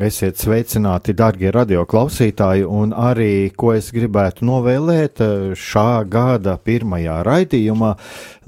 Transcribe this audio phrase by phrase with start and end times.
[0.00, 5.20] Esiet sveicināti, darbie radioklausītāji, un arī, ko es gribētu novēlēt
[5.52, 7.90] šā gada pirmajā raidījumā,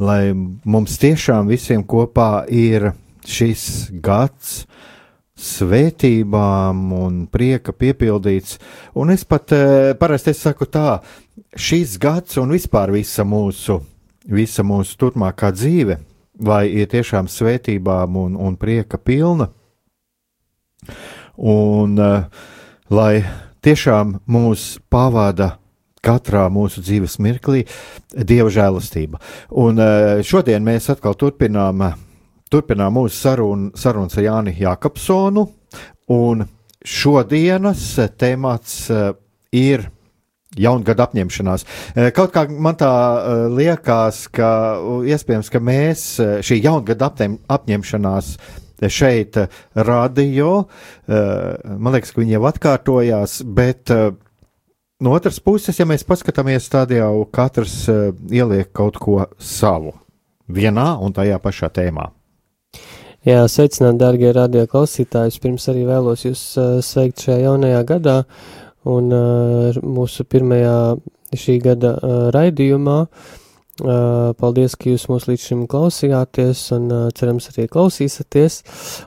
[0.00, 2.94] lai mums tiešām visiem kopā ir
[3.28, 4.62] šis gads
[5.36, 8.56] svētībām un prieka piepildīts.
[8.96, 11.02] Un es pat eh, parasti es saku tā,
[11.52, 13.82] šis gads un vispār visa mūsu,
[14.24, 15.98] visa mūsu turpmākā dzīve,
[16.40, 19.50] lai ir tiešām svētībām un, un prieka pilna
[21.36, 22.24] un uh,
[22.90, 23.24] lai
[23.64, 25.54] tiešām mūs pavada
[26.04, 27.64] katrā mūsu dzīves mirklī
[28.12, 29.20] dieva žēlastība.
[29.60, 31.86] Un uh, šodien mēs atkal turpinām,
[32.52, 35.48] turpinām mūsu sarunu, sarunas ar Jāni Jākapsonu,
[36.12, 36.46] un
[36.84, 37.86] šodienas
[38.20, 38.90] temats
[39.54, 39.86] ir
[40.58, 41.64] jaungada apņemšanās.
[42.14, 42.90] Kaut kā man tā
[43.50, 44.50] liekas, ka
[45.08, 46.04] iespējams, ka mēs
[46.46, 47.10] šī jaungada
[47.56, 48.34] apņemšanās
[48.92, 50.64] šeit eh, radio.
[51.06, 54.10] Eh, man liekas, ka viņi jau atkārtojās, bet eh,
[55.04, 57.84] no otras puses, ja mēs paskatāmies, tad jau katrs
[58.30, 59.94] ieliek kaut ko savu
[60.48, 62.10] vienā un tajā pašā tēmā.
[63.24, 65.40] Jā, sveicināt, darbie radio klausītāji.
[65.40, 66.42] Pirms arī vēlos jūs
[66.84, 68.18] sveikt šajā jaunajā gadā
[68.84, 69.08] un
[69.80, 70.74] mūsu pirmajā
[71.32, 71.94] šī gada
[72.36, 72.98] raidījumā.
[73.08, 73.40] Uh,
[73.82, 76.86] Paldies, ka jūs mūs līdz šim klausījāties un
[77.18, 78.60] cerams arī klausīsieties.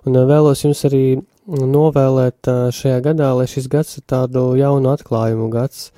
[0.04, 1.04] Un vēlos jums arī
[1.48, 5.92] novēlēt šajā gadā, lai šis gads ir tādu jaunu atklājumu gads,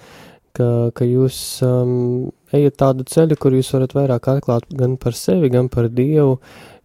[0.53, 5.49] ka, ka jūs um, ejat tādu ceļu, kur jūs varat vairāk atklāt gan par sevi,
[5.53, 6.37] gan par Dievu,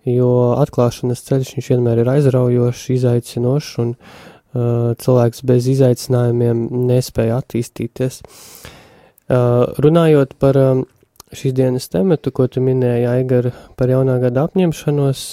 [0.09, 0.31] jo
[0.61, 8.23] atklāšanas ceļš viņš vienmēr ir aizraujošs, izaicinošs un uh, cilvēks bez izaicinājumiem nespēja attīstīties.
[9.25, 10.84] Uh, runājot par um,
[11.37, 15.25] šīs dienas tematu, ko tu minēji, Aigar, par jaunā gada apņemšanos.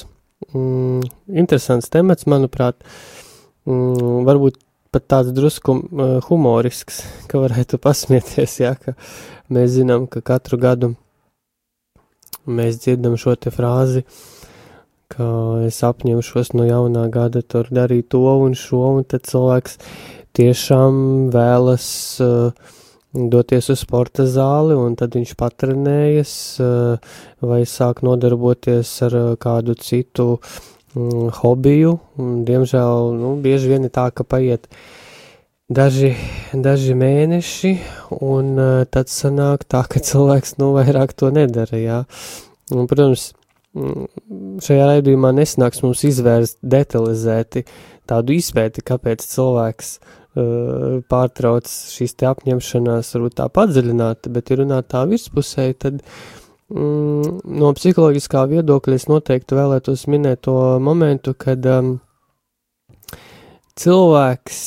[0.51, 1.05] Mm,
[1.37, 2.81] interesants temats, manuprāt,
[3.69, 4.57] mm, varbūt
[4.91, 8.95] pat tāds drusku uh, humorisks, ka varētu pasmieties, jā, ka
[9.53, 10.93] mēs zinām, ka katru gadu
[12.49, 14.03] mēs dzirdam šo te frāzi,
[15.11, 15.25] ka
[15.67, 19.77] es apņemšos no jaunā gada tur darīt to un šo, un tad cilvēks
[20.37, 21.87] tiešām vēlas
[22.23, 22.71] uh,
[23.13, 26.33] doties uz sporta zāli, un tad viņš patrenējas
[26.63, 27.11] eh,
[27.43, 31.97] vai sāk nodarboties ar eh, kādu citu mm, hobiju.
[32.21, 34.69] Un, diemžēl, nu, bieži vien ir tā, ka paiet
[35.71, 36.13] daži,
[36.55, 37.73] daži mēneši,
[38.23, 41.99] un uh, tad sanāk tā, ka cilvēks nu vairāk to nedara, jā.
[42.71, 43.29] Un, protams,
[43.75, 44.07] mm,
[44.63, 47.63] šajā raidījumā nesnāks mums izvērst detalizēti
[48.07, 54.63] tādu izpēti, kāpēc cilvēks uh, Eh, pārtrauc šīs te apņemšanās, varbūt tā padziļināta, bet ir
[54.63, 55.99] runāt tā virspusē, tad
[56.71, 61.97] mm, no psiholoģiskā viedokļa es noteikti vēlētos minēt to momentu, kad um,
[63.75, 64.61] cilvēks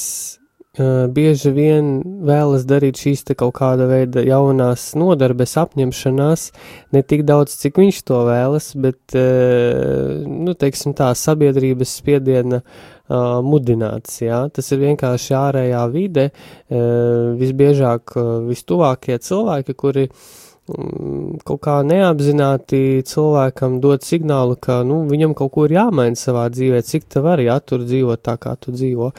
[0.76, 1.92] bieži vien
[2.26, 6.48] vēlas darīt šīs te kaut kāda veida jaunās nodarbes apņemšanās,
[6.96, 12.94] ne tik daudz, cik viņš to vēlas, bet, uh, nu, teiksim tā, sabiedrības spiediena uh,
[13.08, 14.18] uh, mudināts.
[14.24, 14.44] Jā?
[14.54, 20.18] Tas ir vienkārši ārējā vide, uh, visbiežāk uh, vistuvākie cilvēki, kuri um,
[20.64, 26.80] kaut kā neapzināti cilvēkam dod signālu, ka nu, viņam kaut ko ir jāmaina savā dzīvē,
[26.88, 29.10] cik te var, ja tur dzīvot tā, kā tu dzīvo.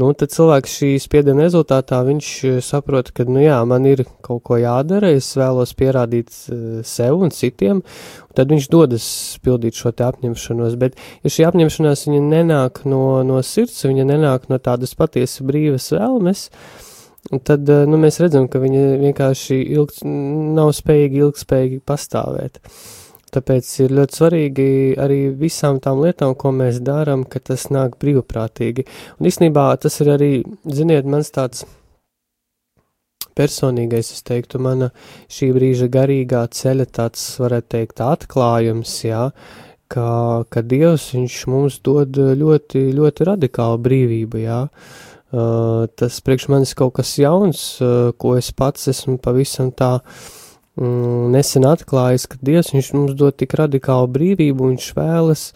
[0.00, 2.28] Nu, tad cilvēks šī spiediena rezultātā viņš
[2.64, 6.28] saprot, ka, nu jā, man ir kaut ko jādara, es vēlos pierādīt
[6.84, 7.80] sev un citiem,
[8.36, 9.08] tad viņš dodas
[9.44, 14.48] pildīt šo te apņemšanos, bet ja šī apņemšanās viņa nenāk no, no sirds, viņa nenāk
[14.52, 16.50] no tādas patiesi brīvas vēlmes,
[17.30, 22.58] tad, eh, nu, mēs redzam, ka viņa vienkārši ilgs, nav spējīgi ilgspējīgi pastāvēt.
[23.32, 24.64] Tāpēc ir ļoti svarīgi
[25.00, 28.84] arī visām tām lietām, ko mēs darām, ka tas nāk brīvprātīgi.
[29.18, 30.32] Un īstenībā tas ir arī,
[30.68, 31.64] ziniet, mans tāds
[33.38, 34.90] personīgais, es teiktu, mana
[35.32, 39.30] šī brīža garīgā ceļa tāds, varētu teikt, atklājums, jā,
[39.88, 40.10] ka,
[40.52, 44.60] ka Dievs, viņš mums dod ļoti, ļoti radikālu brīvību, jā.
[44.66, 49.94] Uh, tas priekš manis kaut kas jauns, uh, ko es pats esmu pavisam tā
[50.76, 55.46] mm, nesen atklājis, ka Dievs, viņš mums dod tik radikālu brīvību, viņš vēlas,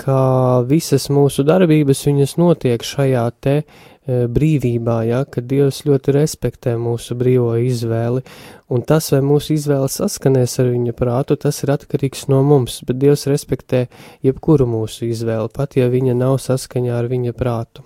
[0.00, 0.16] ka
[0.64, 7.14] visas mūsu darbības, viņas notiek šajā te uh, brīvībā, ja, ka Dievs ļoti respektē mūsu
[7.20, 8.24] brīvo izvēli,
[8.72, 12.98] un tas, vai mūsu izvēle saskanēs ar viņa prātu, tas ir atkarīgs no mums, bet
[13.04, 13.86] Dievs respektē
[14.24, 17.84] jebkuru mūsu izvēli, pat ja viņa nav saskaņā ar viņa prātu.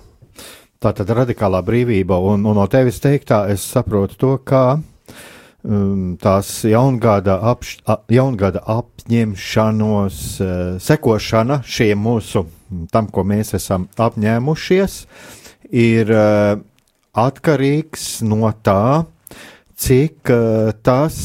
[0.85, 6.51] Tā tad radikālā brīvība, un, un no tevis teiktā es saprotu to, kā um, tās
[6.69, 10.53] jaungada, apš, a, jaungada apņemšanos, uh,
[10.85, 12.45] sekošana šiem mūsu,
[12.93, 14.99] tam, ko mēs esam apņēmušies,
[15.73, 16.61] ir uh,
[17.17, 19.07] atkarīgs no tā,
[19.81, 21.17] cik uh, tas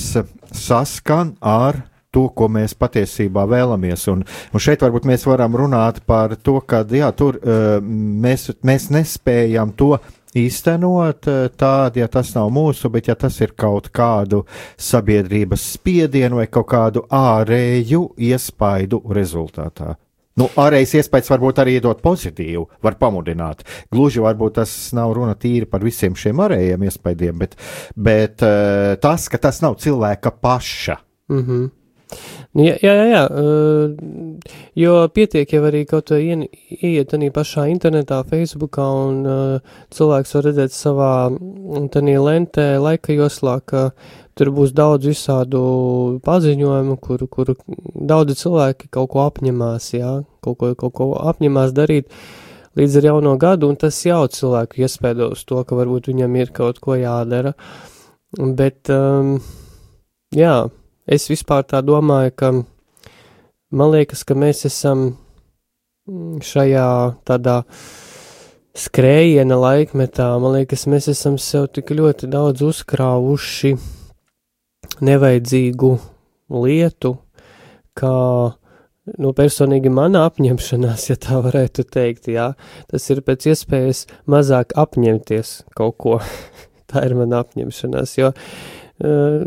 [0.56, 4.08] saskan ar to, ko mēs patiesībā vēlamies.
[4.14, 8.90] Un, un šeit varbūt mēs varam runāt par to, ka jā, tur uh, mēs, mēs
[8.94, 9.96] nespējam to
[10.38, 11.26] īstenot
[11.58, 14.44] tādu, ja tas nav mūsu, bet ja tas ir kaut kādu
[14.78, 19.96] sabiedrības spiedienu vai kaut kādu ārēju iespaidu rezultātā.
[20.40, 23.66] Nu, ārējais iespējas varbūt arī iedot pozitīvu, var pamudināt.
[23.92, 27.58] Gluži varbūt tas nav runa tīri par visiem šiem ārējiem iespējām, bet,
[27.98, 31.00] bet uh, tas, ka tas nav cilvēka paša.
[31.30, 31.68] Mm -hmm.
[32.58, 34.46] Nu, jā, jā, jā, uh,
[34.80, 40.48] jo pietiek jau arī kaut vai ieiet arī pašā internetā, Facebookā, un uh, cilvēks var
[40.50, 41.12] redzēt savā
[41.94, 43.92] tanī lentē, laika joslā, ka
[44.40, 45.62] tur būs daudz visādu
[46.26, 47.54] paziņojumu, kur, kur
[47.94, 52.10] daudzi cilvēki kaut ko apņemās, jā, kaut ko, kaut ko apņemās darīt
[52.80, 56.54] līdz ar jauno gadu, un tas jau cilvēku iespēdo uz to, ka varbūt viņam ir
[56.56, 57.54] kaut ko jādara.
[58.38, 59.38] Bet, um,
[60.36, 60.56] jā,
[61.10, 62.52] es vispār tā domāju, ka
[63.72, 65.12] man liekas, ka mēs esam
[66.46, 66.90] šajā
[67.28, 67.62] tādā
[68.80, 73.74] skrējiena laikmetā, man liekas, mēs esam sev tik ļoti daudz uzkrāvuši
[75.06, 75.92] nevajadzīgu
[76.64, 77.14] lietu,
[77.98, 78.16] kā
[79.20, 82.52] nu, personīgi mana apņemšanās, ja tā varētu teikt, jā,
[82.90, 86.20] tas ir pēc iespējas mazāk apņemties kaut ko.
[86.90, 89.44] tā ir mana apņemšanās, jo uh,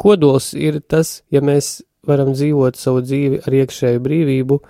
[0.00, 4.60] kodols ir tas, ja mēs varam dzīvot savu dzīvi ar iekšēju brīvību,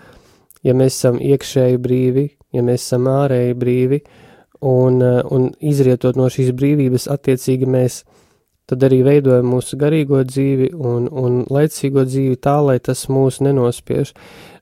[0.67, 4.01] ja mēs esam iekšēji brīvi, ja mēs esam ārēji brīvi,
[4.67, 8.03] un, uh, un izrietot no šīs brīvības, attiecīgi mēs
[8.67, 14.11] tad arī veidojam mūsu garīgo dzīvi un, un laicīgo dzīvi tā, lai tas mūs nenospiež.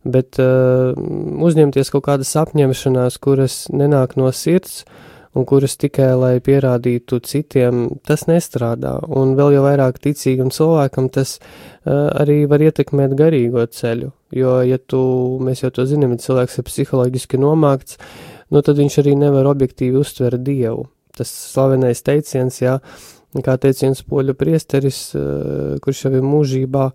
[0.05, 0.93] Bet uh,
[1.47, 4.83] uzņemties kaut kādas apņemšanās, kuras nenāk no sirds
[5.35, 8.97] un kuras tikai lai pierādītu citiem, tas nestrādā.
[9.09, 14.13] Un vēl jau vairāk ticīgam cilvēkam tas uh, arī var ietekmēt garīgo ceļu.
[14.35, 15.01] Jo, ja tu,
[15.45, 17.99] mēs jau to zinām, ja cilvēks ir psiholoģiski nomākts,
[18.55, 20.89] nu tad viņš arī nevar objektīvi uztvert Dievu.
[21.15, 26.93] Tas slavenais teiciens, jā, uh, kā teica viens poļu priesteris, eh, kurš jau ir mūžībā,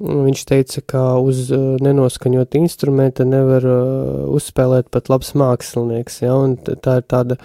[0.00, 3.80] viņš teica, ka uz eh, nenoskaņot instrumenta nevar eh,
[4.32, 7.36] uzspēlēt pat labs mākslinieks, ja, un tā ir tāda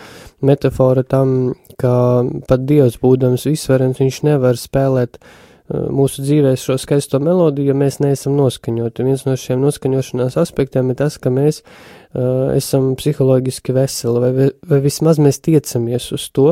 [0.46, 5.20] metafora tam, ka pat Dievs būdams visvarens, viņš nevar spēlēt
[5.66, 9.06] mūsu dzīvēs šo skaisto melodiju, ja mēs neesam noskaņoti.
[9.08, 14.80] Viens no šiem noskaņošanās aspektiem ir tas, ka mēs uh, esam psiholoģiski veseli, vai, vai
[14.84, 16.52] vismaz mēs tiecamies uz to,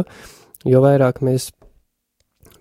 [0.65, 1.51] jo vairāk mēs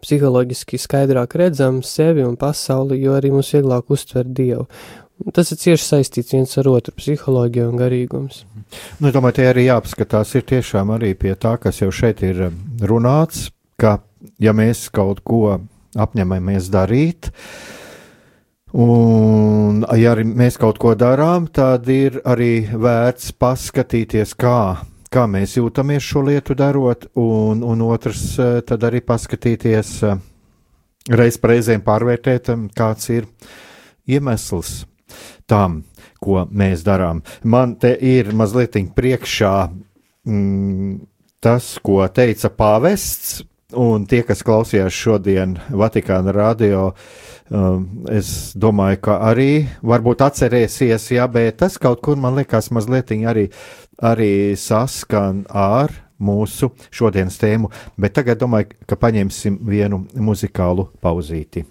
[0.03, 4.67] psiholoģiski skaidrāk redzam sevi un pasauli, jo arī mums vieglāk uztvert Dievu.
[5.31, 8.43] Tas ir cieši saistīts viens ar otru- psiholoģija un garīgums.
[8.99, 12.49] Nu, es domāju, te arī jāapskatās ir tiešām arī pie tā, kas jau šeit ir
[12.49, 14.01] um, runāts, ka
[14.41, 15.61] ja mēs kaut ko
[15.95, 17.31] apņemamies darīt,
[18.73, 24.83] un ja arī mēs kaut ko darām, tad ir arī vērts paskatīties, kā
[25.13, 30.19] kā mēs jūtamies šo lietu darot, un, un otrs, eh, tad arī paskatīties, eh,
[31.13, 33.29] reiz reizēm pārvērtēt, kāds ir
[34.09, 34.85] iemesls
[35.47, 35.83] tam,
[36.23, 37.23] ko mēs darām.
[37.45, 39.55] Man te ir mazliet priekšā
[40.27, 41.01] mm,
[41.43, 43.43] tas, ko teica pāvests,
[43.79, 46.93] un tie, kas klausījās šodien Vatikāna radio,
[48.13, 53.49] es domāju, ka arī varbūt atcerēsies, jā, bet tas kaut kur man liekas mazliet arī
[54.03, 55.93] arī saskan ar
[56.23, 61.67] mūsu šodienas tēmu, bet tagad domāju, ka paņemsim vienu muzikālu pauzīti.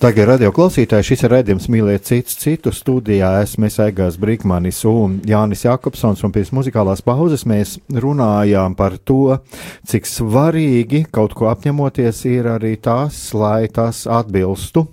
[0.00, 3.34] Tagad, radio klausītāji, šis ir redzējums mīlēt citus citu studijā.
[3.44, 9.36] Esmu Aigās Brīkmanis un Jānis Jakobsons, un pēc muzikālās pauzes mēs runājām par to,
[9.84, 14.86] cik svarīgi kaut ko apņemoties ir arī tas, lai tas atbilstu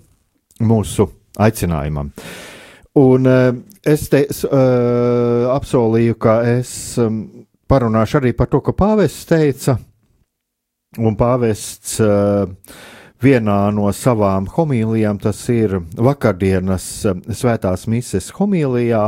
[0.67, 1.07] mūsu
[1.39, 2.11] aicinājumam.
[2.99, 3.47] Un uh,
[3.87, 7.23] es te uh, apsolīju, ka es um,
[7.63, 9.79] parunāšu arī par to, ko pāvests teica,
[10.99, 12.43] un pāvests uh,
[13.23, 19.03] vienā no savām homīlijām, tas ir vakardienas eh, svētās mises homīlijā.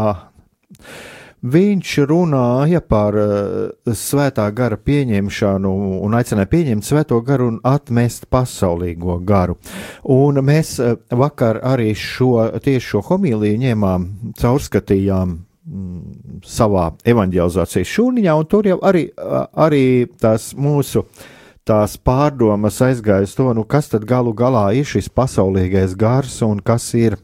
[1.40, 5.70] Viņš runāja par uh, svētā gara pieņemšanu
[6.04, 9.56] un aicināja pieņemt svēto garu un atmest pasaulīgo garu.
[10.04, 18.36] Un mēs uh, vakar arī šo, tieši šo homīliju ņēmām, caurskatījām mm, savā evanģelizācijas šūniņā,
[18.36, 19.08] un tur jau arī,
[19.56, 19.86] arī
[20.20, 21.28] tās mūsu uh,
[21.70, 26.62] tās pārdomas aizgāja uz to, nu, kas tad galu galā ir šis pasaulīgais gars un
[26.66, 27.18] kas ir,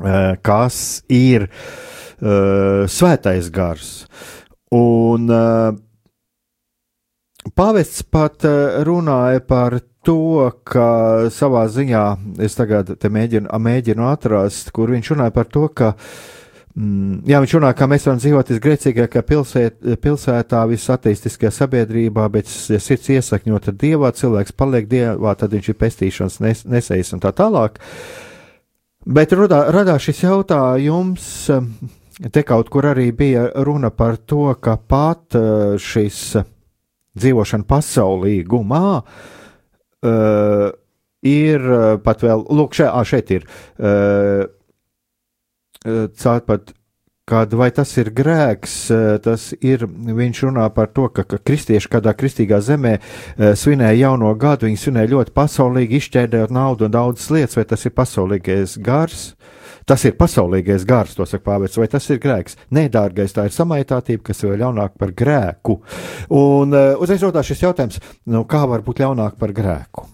[0.00, 0.78] uh, kas
[1.12, 3.90] ir uh, svētais gars.
[4.74, 5.74] Un uh,
[7.54, 8.46] pavests pat
[8.88, 10.88] runāja par to, ka
[11.32, 12.06] savā ziņā
[12.44, 16.33] es tagad mēģinu, mēģinu atrast, kur viņš runāja par to, ka uh,
[16.74, 23.12] jā, viņš runā, ka mēs varam dzīvot visgrēcīgākajā pilsēt, pilsētā, visattīstīskajā sabiedrībā, bet, ja sirds
[23.14, 27.78] iesakņota dievā, cilvēks paliek dievā, tad viņš ir pestīšanas nes, nesējis un tā tālāk.
[29.04, 31.28] Bet radā, radās šis jautājums,
[32.34, 36.20] te kaut kur arī bija runa par to, ka pat eh, šis
[37.14, 40.72] dzīvošana pasaulīgumā uh,
[41.24, 43.46] ir eh, pat vēl, lūk, šeit, šeit ir.
[43.78, 44.48] Uh,
[45.84, 46.72] Cāpat,
[47.28, 48.76] kad vai tas ir grēks,
[49.24, 52.98] tas ir, viņš runā par to, ka, ka kristieši kādā kristīgā zemē
[53.36, 57.94] svinēja jauno gadu, viņi svinēja ļoti pasaulīgi, izšķērdējot naudu un daudzas lietas, vai tas ir
[57.96, 59.26] pasaulīgais gars.
[59.84, 62.56] Tas ir pasaulīgais gars, to saka Pāvils, vai tas ir grēks?
[62.72, 65.76] Nē, dārgais, tā ir samaitātība, kas vēl ļaunāka par grēku.
[66.32, 68.00] Un uh, uzreiz rodās šis jautājums,
[68.32, 70.06] nu, kā var būt ļaunāk par grēku?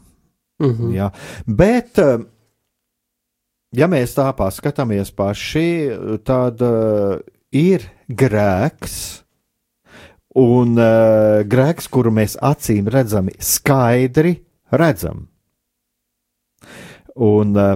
[0.60, 0.94] Mm -hmm.
[0.94, 1.10] ja?
[1.46, 2.18] Bet uh,
[3.76, 5.66] ja mēs tā paskatāmies paši,
[6.26, 7.18] tad uh,
[7.54, 8.96] ir grēks,
[10.40, 14.38] un uh, grēks, kuru mēs acīm redzami skaidri
[14.74, 15.26] redzam.
[17.20, 17.74] Un uh,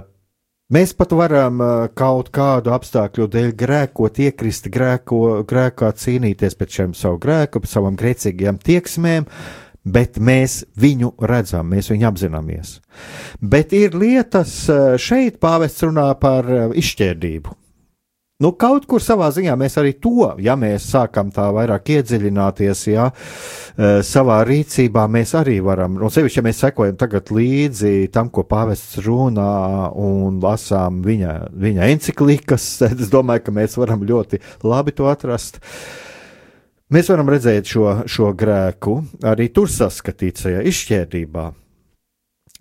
[0.75, 1.61] mēs pat varam
[1.99, 7.99] kaut kādu apstākļu dēļ grēkot, iekrist grēko, grēkā, cīnīties pret šiem savu grēku, pret savām
[8.01, 12.79] grēcīgajām tieksmēm, uh, bet mēs viņu redzam, mēs viņu apzināmies.
[13.41, 17.61] Bet ir lietas, eh, šeit pāvests runā par eh, izšķērdību.
[18.43, 23.05] Nu, kaut kur savā ziņā mēs arī to, ja mēs sākam tā vairāk iedziļināties, ja
[23.13, 28.43] eh, savā rīcībā mēs arī varam, un sevišķi, ja mēs sekojam tagad līdzi tam, ko
[28.49, 34.97] pāvests runā un lasām viņa, viņa enciklikas, tad es domāju, ka mēs varam ļoti labi
[34.97, 35.61] to atrast.
[35.61, 36.11] Uh,
[36.93, 41.45] Mēs varam redzēt šo, šo grēku arī tur saskatīt šajā izšķērdībā.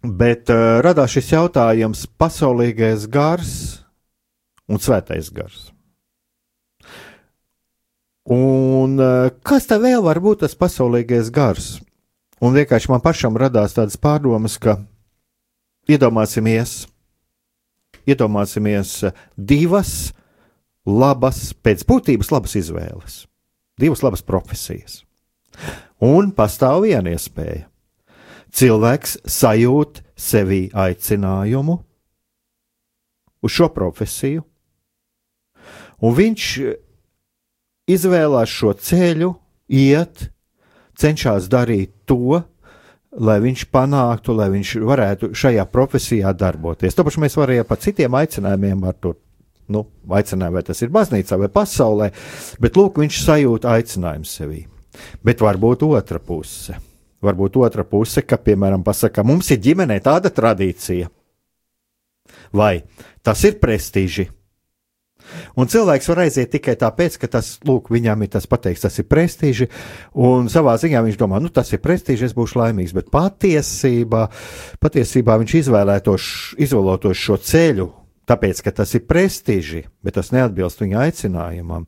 [0.04, 3.52] Bet uh, radās šis jautājums- pasaulīgais gars
[4.72, 5.72] un svētais gars.
[8.32, 11.82] Un uh, kas tā vēl var būt tas pasaulīgais gars?
[12.40, 14.78] Un vienkārši man pašam radās tādas pārdomas, ka
[15.88, 16.88] iedomāsimies,
[18.08, 18.96] iedomāsimies
[19.36, 20.14] divas
[20.88, 23.24] labas, pēc būtības labas izvēles
[23.80, 25.02] divas labas profesijas.
[26.04, 27.68] Un pastāv viena iespēja.
[28.54, 31.80] Cilvēks sajūt sevī aicinājumu
[33.44, 34.44] uz šo profesiju,
[36.04, 36.50] un viņš
[37.90, 39.34] izvēlās šo ceļu,
[39.74, 40.28] iet,
[41.00, 42.44] cenšas darīt to,
[43.14, 46.96] lai viņš panāktu, lai viņš varētu šajā profesijā darboties.
[46.98, 49.14] Tāpēc mēs varējām par citiem aicinājumiem ar to
[49.72, 52.10] nu, aicinājumu, vai tas ir baznīcā vai pasaulē,
[52.64, 54.64] bet lūk, viņš sajūt aicinājumu sevī.
[55.26, 56.78] Bet varbūt otra puse.
[57.24, 61.10] Varbūt otra puse, ka, piemēram, pasakā, mums ir ģimenē tāda tradīcija.
[62.54, 62.84] Vai
[63.24, 64.28] tas ir prestiži?
[65.56, 69.08] Un cilvēks var aiziet tikai tāpēc, ka tas, lūk, viņam ir tas pateiks, tas ir
[69.10, 69.70] prestiži,
[70.20, 74.26] un savā ziņā viņš domā, nu, tas ir prestiži, es būšu laimīgs, bet patiesībā,
[74.84, 76.30] patiesībā viņš izvēlētos,
[76.68, 77.88] izvēlētos šo ceļu,
[78.30, 81.88] tāpēc, ka tas ir prestiži, bet tas neatbilst viņa aicinājumam.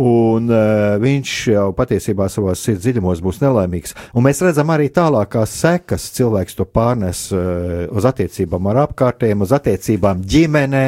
[0.00, 3.96] Un uh, viņš jau patiesībā savā sirds dziļumos būs nelaimīgs.
[4.14, 6.06] Un mēs redzam arī tālākās sekas.
[6.14, 10.86] Cilvēks to pārnes uh, uz attiecībām ar apkārtējiem, uz attiecībām ģimenē.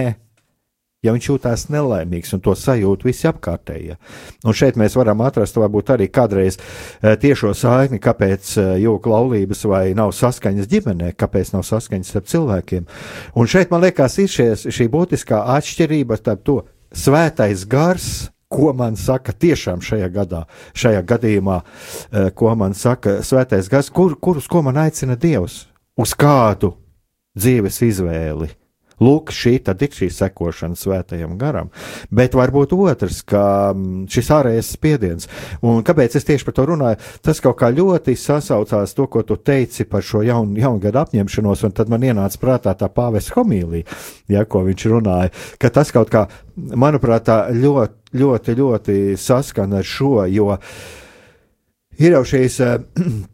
[1.02, 3.96] Ja viņš jūtas nelaimīgs, un to sajūt visi apkārtējie.
[4.46, 9.64] Un šeit mēs varam atrast varbūt arī kādreiz e, tiešo saikni, kāpēc e, jūka laulības
[9.70, 12.86] vai nav saskaņas ģimenē, kāpēc nav saskaņas starp cilvēkiem.
[13.34, 16.60] Un šeit, man liekas, ir šies, šī būtiskā atšķirība starp to
[16.94, 18.12] svētais gars,
[18.52, 20.44] ko man saka tiešām šajā gadā,
[20.78, 25.64] šajā gadījumā, e, ko man saka svētais gars, kur, kur uz ko man aicina Dievs,
[25.98, 26.76] uz kādu
[27.34, 28.52] dzīves izvēli
[29.02, 31.70] Lūk, šī tad ir šī sekošana svētajam garam.
[32.14, 35.28] Bet varbūt otrs, ka mm, šis ārējais spiediens,
[35.66, 39.38] un kāpēc es tieši par to runāju, tas kaut kā ļoti sasaucās to, ko tu
[39.40, 43.88] teici par šo jaun, jaungadu apņemšanos, un tad man ienāca prātā tā pāves homīlija,
[44.32, 50.14] ja, ko viņš runāja, ka tas kaut kā, manuprāt, ļoti, ļoti, ļoti saskana ar šo,
[50.30, 50.52] jo
[51.98, 52.60] ir jau šīs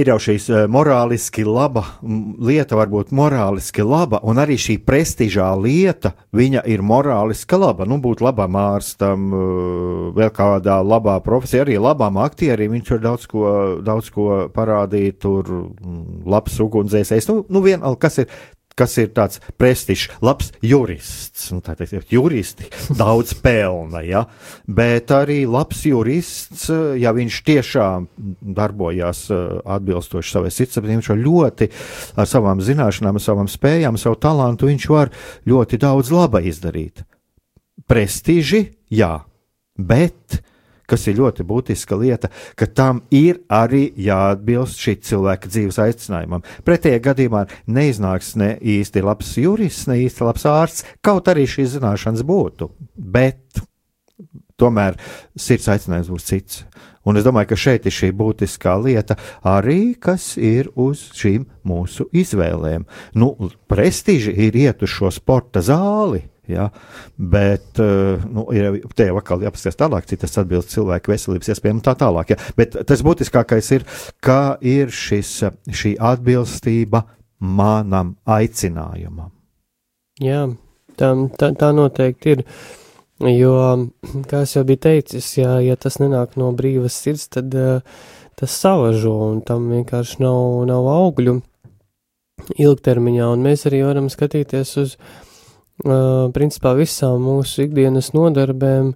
[0.00, 6.14] ir jau šīs uh, morāliski laba lieta, varbūt morāliski laba, un arī šī prestižā lieta,
[6.36, 7.86] viņa ir morāliski laba.
[7.88, 13.28] Nu, būt labam ārstam, uh, vēl kādā labā profesijā, arī labam aktierim, viņš var daudz
[13.30, 13.46] ko,
[13.86, 15.48] daudz ko parādīt, tur
[16.26, 17.30] labs ugunsdzēsējs.
[17.30, 18.30] Nu, nu vien, kas ir
[18.76, 21.48] kas ir tāds prestižs, labs jurists.
[21.54, 22.68] Nu, tā teikt, juristi
[23.00, 24.26] daudz pelna, ja?
[24.66, 26.68] bet arī labs jurists,
[27.00, 28.08] ja viņš tiešām
[28.56, 29.44] darbojās eh,
[29.76, 31.70] atbilstoši savai sirdsapziņai, viņš ļoti
[32.20, 35.12] ar savām zināšanām, savām spējām, savu talantu, viņš var
[35.48, 37.04] ļoti daudz laba izdarīt.
[37.86, 39.20] Prestiži, jā,
[39.78, 40.40] bet
[40.90, 46.44] kas ir ļoti būtiska lieta, ka tam ir arī jāatbilst šī cilvēka dzīves aicinājumam.
[46.66, 52.26] Pretējā gadījumā neiznāks ne īsti labs jurists, ne īsti labs ārsts, kaut arī šīs zināšanas
[52.26, 52.70] būtu.
[52.96, 53.62] Bet
[54.60, 54.96] tomēr
[55.36, 56.62] sirds aicinājums būs cits.
[57.06, 59.14] Un es domāju, ka šeit ir šī būtiskā lieta
[59.46, 62.86] arī, kas ir uz šīm mūsu izvēlēm.
[63.14, 63.30] Nu,
[63.70, 66.68] prestiži ir iet uz šo sporta zāli, Ja?
[67.16, 71.80] Bet eh, nu, ir te jau atkal jāpaskatās tālāk, cik tas atbilst cilvēku veselības iespējām
[71.80, 72.34] un tā tālāk.
[72.34, 72.38] Ja?
[72.58, 73.86] Bet tas būtiskākais ir,
[74.24, 75.32] kā ir šis,
[75.66, 77.04] šī atbilstība
[77.42, 79.32] manam aicinājumam.
[80.22, 80.46] Jā,
[80.96, 82.44] tā, tā, tā noteikti ir.
[83.16, 83.56] Jo,
[84.28, 87.78] kā jau bija teicis, ja, ja tas nenāk no brīvas sirds, tad uh,
[88.36, 91.38] tas savažo un tam vienkārši nav, nav augļu
[92.60, 93.30] ilgtermiņā.
[93.32, 95.25] Un mēs arī varam skatīties uz uh,
[95.84, 98.94] principā visām mūsu ikdienas nodarbēm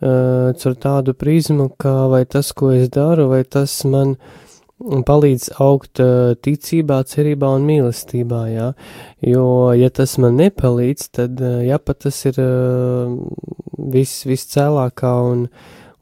[0.00, 4.14] caur tādu prizmu, kā vai tas, ko es daru, vai tas man
[4.78, 5.98] palīdz augt
[6.44, 8.68] ticībā, cerībā un mīlestībā, jā.
[9.26, 12.38] Jo, ja tas man nepalīdz, tad, ja pat tas ir
[13.78, 15.48] viss, viscēlākā un,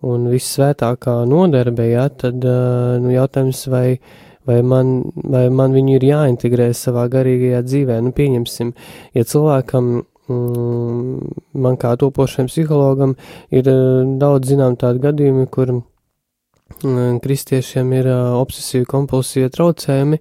[0.04, 3.96] un vissvētākā nodarbe, jā, tad, nu, jautājums, vai,
[4.44, 8.02] vai man, vai man viņu ir jāintegrē savā garīgajā dzīvē.
[8.04, 8.74] Nu, pieņemsim,
[9.16, 13.14] ja cilvēkam man kā topošajam psihologam
[13.54, 20.20] ir eh, daudz zinām tādu gadījumu, kur mm, kristiešiem ir eh, obsesīvi kompulsīvi traucējumi,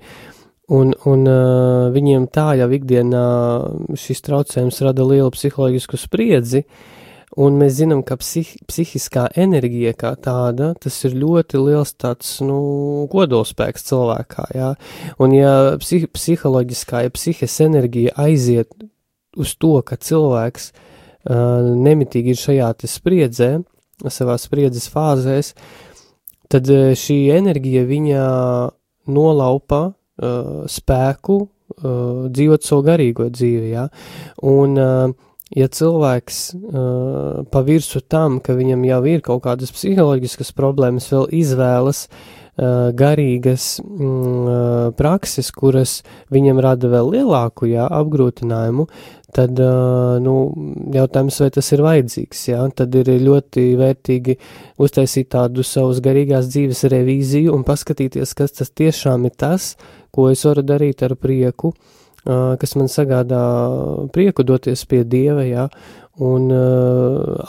[0.78, 3.26] un, un eh, viņiem tā jau ikdienā
[3.98, 6.66] šis traucējums rada lielu psiholoģisku spriedzi,
[7.42, 12.60] un mēs zinām, ka psih, psihiskā enerģija kā tāda, tas ir ļoti liels tāds, nu,
[13.12, 14.74] kodolspēks cilvēkā, jā,
[15.20, 18.72] un ja psih, psiholoģiskā, ja psihes enerģija aiziet
[19.40, 23.52] uz to, ka cilvēks uh, nemitīgi ir šajā spriedzē,
[24.12, 25.54] savā spriedzes fāzēs,
[26.52, 28.24] tad uh, šī enerģija viņa
[29.16, 33.90] nolaupa uh, spēku uh, dzīvot savu garīgo dzīvi, ja?
[34.44, 35.12] un uh,
[35.56, 41.30] ja cilvēks uh, pa virsu tam, ka viņam jau ir kaut kādas psiholoģiskas problēmas, vēl
[41.44, 46.00] izvēlas uh, garīgas mm, prakses, kuras
[46.32, 48.88] viņam rada vēl lielāku jā, apgrūtinājumu,
[49.36, 49.60] tad
[50.24, 50.36] nu,
[50.96, 52.46] jautājums, vai tas ir vajadzīgs.
[52.54, 52.62] Jā?
[52.80, 54.38] Tad ir ļoti vērtīgi
[54.80, 59.74] uztaisīt tādu savas garīgās dzīves revīziju un paskatīties, kas tas tiešām ir tas,
[60.16, 61.74] ko es varu darīt ar prieku,
[62.24, 63.44] kas man sagādā
[64.16, 65.68] prieku doties pie Dieva, jā,
[66.24, 66.48] un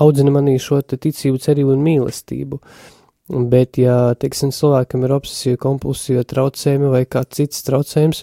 [0.03, 2.61] audzina manī šo ticību, cerību un mīlestību.
[3.27, 8.21] Bet, ja, teiksim, cilvēkam ir obsesija, kompulsija, traucējumi vai kāds cits traucējums,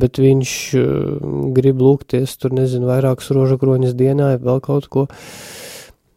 [0.00, 0.52] bet viņš
[1.52, 5.06] grib lūgties tur, nezinu, vairākas rožu kroņas dienā, vai vēl kaut ko.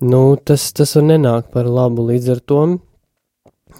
[0.05, 2.61] Nu, tas, tas var nenākt par labu līdz ar to.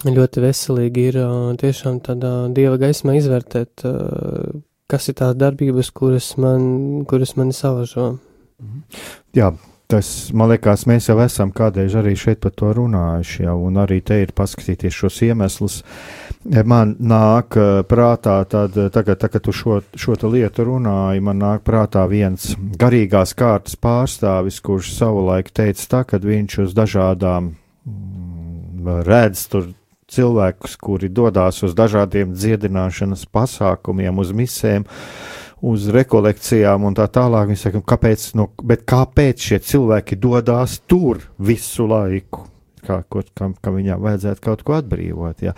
[0.04, 1.18] Ļoti veselīgi ir
[1.62, 3.86] tiešām tādā dieva gaismā izvērtēt,
[4.92, 8.10] kas ir tās darbības, kuras man, kuras mani savažo.
[9.36, 9.54] Jā,
[9.90, 14.00] tas, man liekas, mēs jau esam kādreiz arī šeit par to runājuši, jau, un arī
[14.04, 15.78] te ir paskatīties šos iemeslus.
[16.66, 17.58] Man nāk
[17.90, 23.78] prātā, tad, tagad, tagad tu šo, šo lietu runāji, man nāk prātā viens garīgās kārtas
[23.78, 27.52] pārstāvis, kurš savulaik teica tā, kad viņš uz dažādām
[27.86, 29.72] mm, redz tur
[30.10, 34.86] cilvēkus, kuri dodas uz dažādiem dziedināšanas pasākumiem, uz misēm,
[35.64, 37.48] uz rekolekcijām un tā tālāk.
[37.50, 42.46] Viņi saka, kāpēc, no, kāpēc šie cilvēki dodas tur visu laiku?
[42.86, 45.40] Kā, ko, kam, kam viņām vajadzētu kaut ko atbrīvot.
[45.42, 45.56] Ja.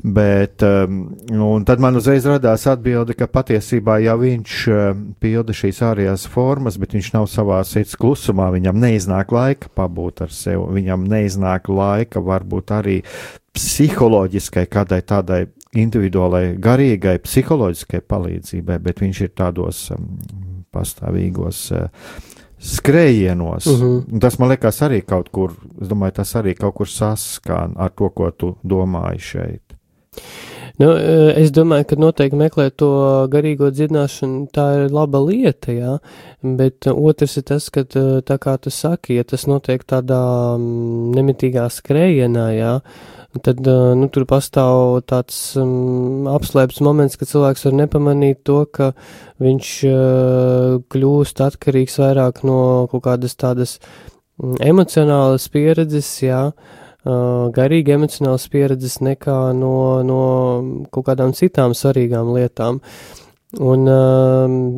[0.00, 6.24] Bet, um, tad man uzreiz radās atbilde, ka patiesībā jau viņš um, pilda šīs ārējās
[6.32, 8.48] formas, bet viņš nav savā sirds klusumā.
[8.54, 13.02] Viņam neiznāk laika pabūt ar sevi, viņam neiznāk laika varbūt arī
[13.54, 15.42] psiholoģiskai kādai tādai
[15.78, 20.14] individuālai, garīgai, psiholoģiskai palīdzībai, bet viņš ir tādos um,
[20.74, 22.08] pastāvīgos uh,
[22.58, 23.66] skrējienos.
[23.66, 23.98] Uh mhm.
[23.98, 24.20] -huh.
[24.20, 28.08] Tas man liekas arī kaut kur, es domāju, tas arī kaut kur saskan ar to,
[28.08, 29.62] ko tu domāji šeit.
[30.78, 32.88] Nu, uh, es domāju, ka noteikti meklēt to
[33.30, 35.98] garīgo dziedināšanu, tā ir laba lieta, jā,
[36.42, 37.84] bet otrs ir tas, ka
[38.26, 40.18] tā kā tu saki, ja tas notiek tādā
[40.58, 42.80] mm, nemitīgā skrējienā, jā,
[43.42, 43.60] tad
[43.98, 48.92] nu, tur pastāv tāds um, apslēpts moments, ka cilvēks var nepamanīt to, ka
[49.42, 52.60] viņš uh, kļūst atkarīgs vairāk no
[52.92, 53.78] kaut kādas tādas
[54.62, 59.74] emocionālas pieredzes, jā, uh, garīgi emocionālas pieredzes nekā no,
[60.06, 60.22] no
[60.94, 62.82] kaut kādām citām svarīgām lietām.
[62.82, 63.23] Uh,
[63.62, 63.86] Un,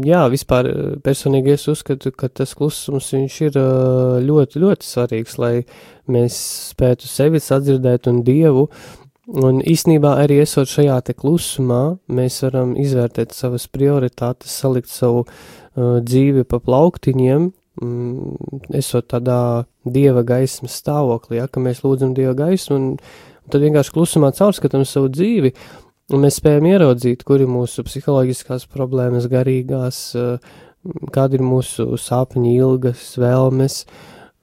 [0.04, 0.68] jā, vispār
[1.04, 3.58] personīgi es uzskatu, ka tas klusums viņš ir
[4.26, 5.54] ļoti, ļoti svarīgs, lai
[6.12, 6.36] mēs
[6.74, 8.66] spētu sevi sadzirdēt un Dievu.
[9.26, 15.96] Un īsnībā arī esot šajā te klusumā, mēs varam izvērtēt savas prioritātes, salikt savu uh,
[15.98, 17.48] dzīvi pa plauktiņiem,
[17.82, 18.36] mm,
[18.78, 23.96] esot tādā Dieva gaismas stāvoklī, ja, ka mēs lūdzam Dieva gaismu un, un tad vienkārši
[23.96, 25.52] klusumā caurskatām savu dzīvi,
[26.14, 30.52] Un mēs spējam ieraudzīt, kur ir mūsu psiholoģiskās problēmas, garīgās, eh,
[31.10, 33.80] kāda ir mūsu sāpņu ilgas, vēlmes.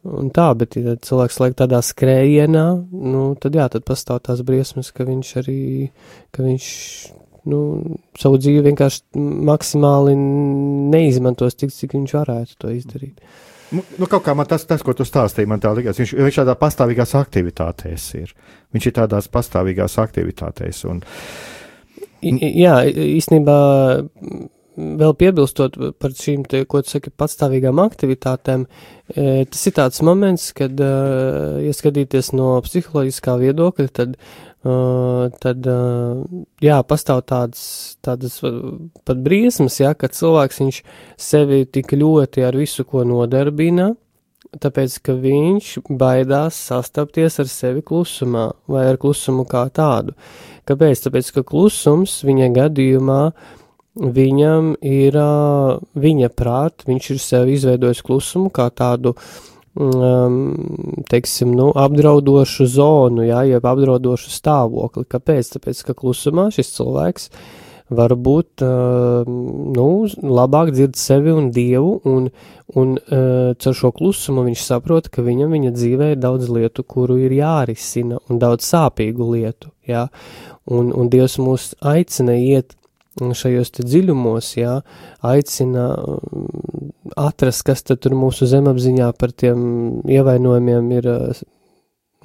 [0.03, 4.91] Un tā, bet, ja cilvēks liek tādā skrējienā, nu, tad jā, tad pastāv tās briesmas,
[4.91, 5.63] ka viņš arī,
[6.35, 6.67] ka viņš,
[7.47, 7.61] nu,
[8.19, 13.23] savu dzīvi vienkārši maksimāli neizmantos tik, cik viņš varētu to izdarīt.
[13.71, 16.43] Nu, nu, kaut kā man tas, tas, ko tu stāstīji, man tā likās, viņš, viņš
[16.43, 18.35] tādā pastāvīgās aktivitātēs ir.
[18.75, 20.83] Viņš ir tādās pastāvīgās aktivitātēs.
[20.91, 21.52] Un, uh,
[22.23, 23.57] Jā, īstenībā
[24.77, 28.65] vēl piebilstot par šīm, te, ko tu saki, patstāvīgām aktivitātēm,
[29.13, 30.89] e, tas ir tāds moments, kad, e,
[31.67, 34.77] ja skatīties no psiholoģiskā viedokļa, tad, e,
[35.43, 35.69] tad
[36.63, 37.65] jā, pastāv tādas,
[38.05, 40.81] tādas pat briesmas, jā, ka cilvēks viņš
[41.21, 43.91] sevi tik ļoti ar visu, ko nodarbina,
[44.61, 50.13] tāpēc, ka viņš baidās sastapties ar sevi klusumā vai ar klusumu kā tādu.
[50.69, 51.05] Kāpēc?
[51.05, 53.21] Tāpēc, ka klusums viņa gadījumā
[53.93, 55.17] viņam ir,
[55.93, 59.13] viņa prāt, viņš ir sev izveidojis klusumu kā tādu,
[59.77, 60.39] um,
[61.09, 65.05] teiksim, nu, apdraudošu zonu, jā, jeb apdraudošu stāvokli.
[65.09, 65.53] Kāpēc?
[65.57, 67.29] Tāpēc, ka klusumā šis cilvēks
[67.93, 69.87] varbūt uh, nu,
[70.23, 72.29] labāk dzird sevi un dievu, un,
[72.79, 77.19] un uh, caur šo klusumu viņš saprot, ka viņam viņa dzīvē ir daudz lietu, kuru
[77.21, 79.69] ir jārisina, un daudz sāpīgu lietu.
[79.85, 80.07] Jā?
[80.71, 82.77] Un, un Dievs mūs aicina iet
[83.19, 84.77] šajos dziļumos, jā,
[85.21, 85.89] aicina
[87.19, 89.59] atrast, kas tad tur mūsu zemapziņā par tiem
[90.09, 91.43] ievainojumiem ir uh,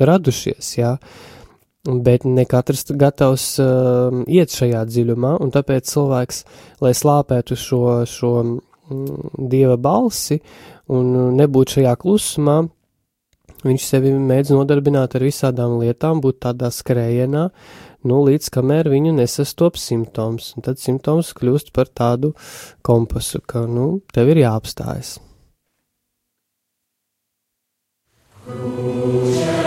[0.01, 0.94] radušies, jā.
[0.96, 1.35] Uh,
[1.88, 6.42] bet ne katrs gatavs uh, iet šajā dziļumā, un tāpēc cilvēks,
[6.85, 10.40] lai slāpētu šo, šo mm, dieva balsi
[10.92, 12.59] un nebūtu šajā klusumā,
[13.64, 17.48] viņš sevi mēdz nodarbināt ar visādām lietām, būt tādā skrējienā,
[18.06, 22.34] nu, līdz kamēr viņu nesastop simptoms, un tad simptoms kļūst par tādu
[22.87, 25.18] kompasu, ka, nu, tev ir jāapstājas.
[28.48, 29.57] Yeah.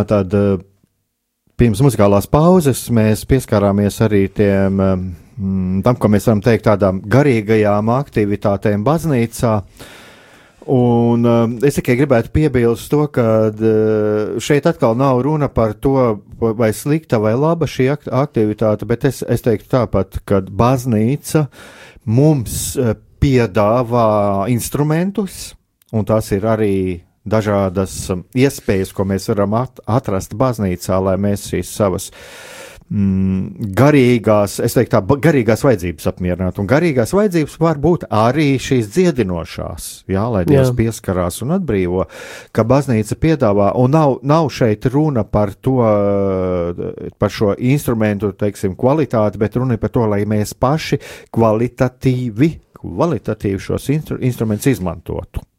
[0.00, 0.32] Tā tad
[1.60, 4.78] pirms muzikālās pauzes mēs pieskārāmies arī tiem,
[5.84, 9.58] tam, ko mēs varam teikt, tādām garīgajām aktivitātēm baznīcā.
[10.70, 13.50] Un uh, es tikai gribētu piebilst to, ka
[14.40, 19.44] šeit atkal nav runa par to, vai slikta vai laba šī aktivitāte, bet es, es
[19.44, 21.46] teiktu tāpat, ka baznīca
[22.08, 22.78] mums
[23.20, 24.08] piedāvā
[24.52, 25.50] instrumentus,
[25.92, 26.74] un tas ir arī
[27.28, 32.08] dažādas um, iespējas, ko mēs varam at atrast baznīcā, lai mēs šīs savas
[32.88, 36.62] mm, garīgās, es teiktu, tā, garīgās vajadzības apmierinātu.
[36.62, 40.76] Un garīgās vajadzības var būt arī šīs dziedinošās, jā, lai Dievs jā.
[40.80, 42.06] pieskarās un atbrīvo,
[42.56, 45.76] ka baznīca piedāvā, un nav, nav šeit runa par to,
[47.20, 51.02] par šo instrumentu, teiksim, kvalitāti, bet runa ir par to, lai mēs paši
[51.36, 55.49] kvalitatīvi, kvalitatīvi šos instru, instrumentus izmantotu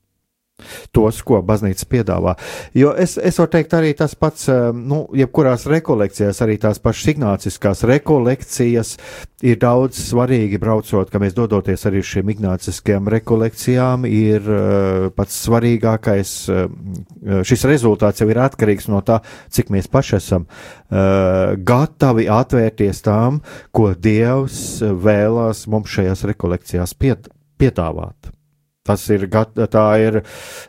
[0.96, 2.36] tos, ko baznīca piedāvā.
[2.78, 7.14] Jo es, es varu teikt, arī tas pats, eh, nu, jebkurās rekolekcijās, arī tās pašas
[7.16, 8.96] ignāciskās rekolekcijas
[9.42, 16.34] ir daudz svarīgi braucot, ka mēs dodoties arī šīm ignāciskajām rekolekcijām, ir uh, pats svarīgākais,
[16.54, 20.46] uh, šis rezultāts jau ir atkarīgs no tā, cik mēs paši esam
[20.92, 23.40] gatavi atvērties tām,
[23.72, 28.32] ko Dievs vēlās mums šajās rekolekcijās pied, piedāvāt.
[28.82, 30.16] Tas ir, ir,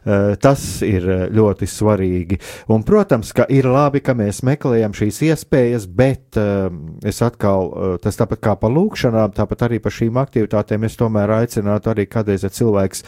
[0.04, 2.36] eh, tas ir ļoti svarīgi.
[2.68, 6.68] Un, protams, ka ir labi, ka mēs meklējam šīs iespējas, bet eh,
[7.08, 11.32] es atkal, eh, tas tāpat kā par lūkšanām, tāpat arī par šīm aktivitātēm, es tomēr
[11.38, 13.02] aicinātu arī kādreiz, ja cilvēks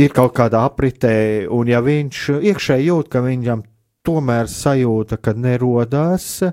[0.00, 3.66] ir kaut kādā apritē, un ja viņš iekšēji jūt, ka viņam
[4.04, 6.52] tomēr sajūta, ka nerodās e,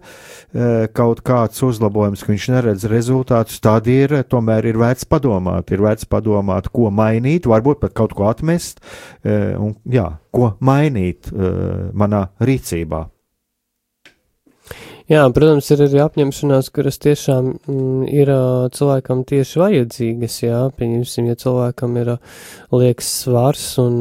[0.96, 6.08] kaut kāds uzlabojums, ka viņš neredz rezultātus, tad ir tomēr ir vērts padomāt, ir vērts
[6.12, 8.84] padomāt, ko mainīt, varbūt pat kaut ko atmest,
[9.24, 11.56] e, un jā, ko mainīt e,
[11.94, 13.06] manā rīcībā.
[15.12, 20.36] Jā, protams, ir arī apņemšanās, kuras tiešām mm, ir uh, cilvēkam tieši vajadzīgas.
[20.40, 22.38] Jā, pieņemsim, ja cilvēkam ir uh,
[22.72, 23.98] liekas svars un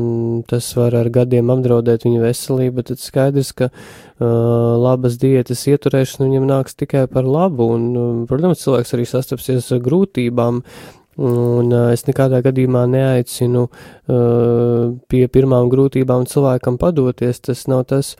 [0.47, 4.29] tas var ar gadiem apdraudēt viņa veselību, tad skaidrs, ka uh,
[4.79, 7.67] labas diētas ieturēšana viņam nāks tikai par labu.
[7.75, 10.61] Un, uh, protams, cilvēks arī sastapsies ar grūtībām.
[11.19, 17.43] Un uh, es nekādā gadījumā neaicinu uh, pie pirmām grūtībām cilvēkam padoties.
[17.51, 18.15] Tas nav tas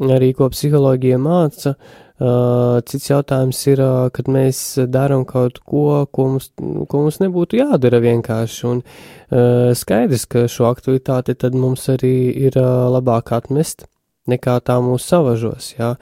[0.00, 1.74] arī, ko psiholoģija māca.
[2.14, 7.58] Uh, cits jautājums ir, uh, kad mēs darām kaut ko, ko mums, ko mums nebūtu
[7.58, 8.60] jādara vienkārši.
[8.70, 12.14] Un uh, skaidrs, ka šo aktivitāti tad mums arī
[12.46, 13.88] ir uh, labāk atmest
[14.30, 15.72] nekā tā mūs savažos.
[15.74, 15.94] Jā.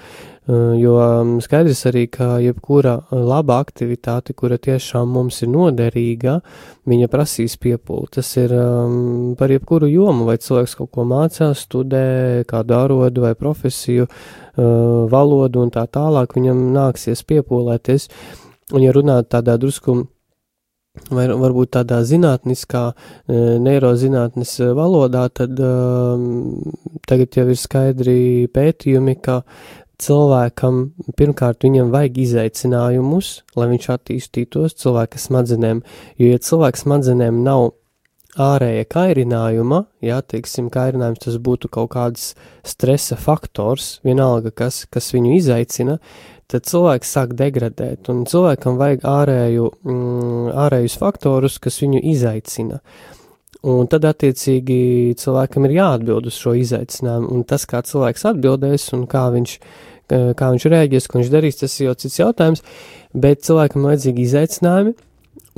[0.50, 0.96] Jo
[1.38, 6.40] skaidrs arī, ka jebkura laba aktivitāte, kura tiešām mums ir noderīga,
[6.90, 8.10] viņa prasīs piepūli.
[8.16, 13.36] Tas ir um, par jebkuru jomu, vai cilvēks kaut ko mācās, studē, kādu arodu vai
[13.38, 14.64] profesiju, uh,
[15.12, 18.08] valodu un tā tālāk, viņam nāksies piepūlēties.
[18.72, 20.00] Un, ja runāt tādā drusku
[21.08, 22.82] vai varbūt tādā zinātniskā,
[23.64, 26.58] neirozinātnes valodā, tad um,
[27.08, 28.16] tagad jau ir skaidri
[28.52, 29.38] pētījumi, ka
[30.02, 30.82] cilvēkam
[31.18, 35.84] pirmkārt viņam vajag izaicinājumus, lai viņš attīstītos cilvēka smadzenēm,
[36.18, 37.70] jo ja cilvēka smadzenēm nav
[38.40, 42.30] ārēja kairinājuma, jā, teiksim, kairinājums tas būtu kaut kāds
[42.64, 45.98] stresa faktors, vienalga, kas, kas viņu izaicina,
[46.52, 52.80] tad cilvēks sāk degradēt, un cilvēkam vajag ārēju, mm, ārējus faktorus, kas viņu izaicina.
[53.62, 59.04] Un tad, attiecīgi, cilvēkam ir jāatbild uz šo izaicinājumu, un tas, kā cilvēks atbildēs un
[59.06, 59.52] kā viņš,
[60.38, 62.64] kā viņš rēģēs, ko viņš darīs, tas ir jau cits jautājums,
[63.14, 64.94] bet cilvēkam vajadzīgi izaicinājumi,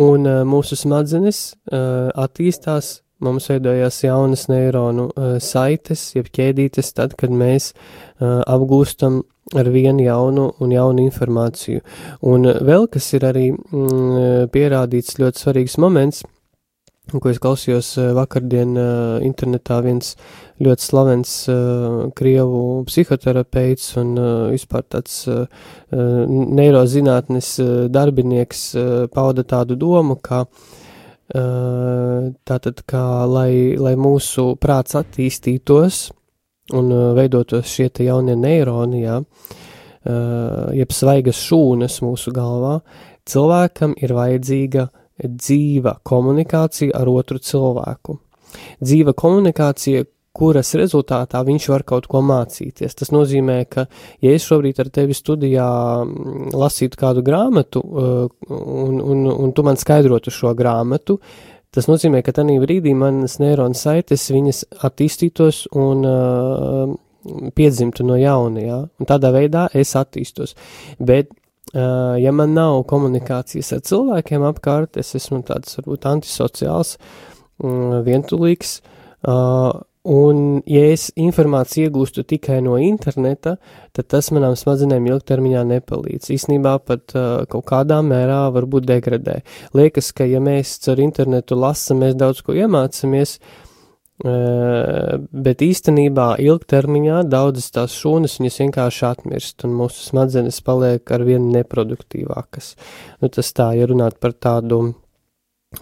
[0.03, 7.15] un uh, mūsu smadzenes uh, attīstās, mums veidojās jaunas neironu uh, saites, jeb ķēdītes, tad,
[7.19, 7.73] kad mēs
[8.21, 9.23] apgūstam
[9.59, 11.83] ar vienu jaunu un jaunu informāciju.
[12.31, 16.23] Un vēl kas ir arī mm, pierādīts ļoti svarīgs moments,
[17.13, 20.15] ko es klausījos eh, vakardien uh, internetā viens
[20.65, 25.45] ļoti slavens uh, krievu psihoterapeits un uh, vispār tāds uh,
[25.93, 34.97] neirozinātnes uh, darbinieks uh, pauda tādu domu, ka uh, tātad, kā lai, lai mūsu prāts
[34.97, 36.09] attīstītos,
[36.73, 42.79] un uh, veidotos šie jaunie neironi, jā, uh, jeb svaigas šūnas mūsu galvā,
[43.29, 44.89] cilvēkam ir vajadzīga
[45.23, 48.19] dzīva komunikācija ar otru cilvēku.
[48.83, 50.05] Dzīva komunikācija,
[50.35, 52.97] kuras rezultātā viņš var kaut ko mācīties.
[52.99, 53.87] Tas nozīmē, ka,
[54.23, 55.67] ja es šobrīd ar tevi studijā
[56.55, 61.21] lasītu kādu grāmatu, uh, un, un, un tu man skaidrotu šo grāmatu,
[61.75, 66.93] Tas nozīmē, ka tajā brīdī manas neironu saites viņas attīstītos un uh,
[67.57, 70.55] piedzimtu no jauna, jā, un tādā veidā es attīstos.
[71.03, 71.33] Bet,
[71.75, 76.97] ja man nav komunikācijas ar cilvēkiem apkārt, es esmu tāds varbūt antisociāls,
[77.63, 78.79] um, vientulīgs,
[79.27, 83.55] uh, Un, ja es informāciju iegūstu tikai no interneta,
[83.97, 86.29] tad tas manām smadzenēm ilgtermiņā nepalīdz.
[86.35, 89.39] Īsnībā pat uh, kaut kādā mērā varbūt degradē.
[89.73, 93.64] Liekas, ka ja mēs caur internetu lasām, mēs daudz ko iemācāmies, uh,
[94.23, 101.51] bet īstenībā ilgtermiņā daudzas tās šūnas viņas vienkārši atmirst, un mūsu smadzenes paliek ar vien
[101.55, 102.75] neproduktīvākas.
[103.21, 104.95] Nu, tas tā, ja runāt par tādu,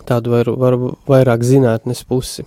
[0.08, 0.78] tādu var, var,
[1.10, 2.46] vairāk zinātnes pusi.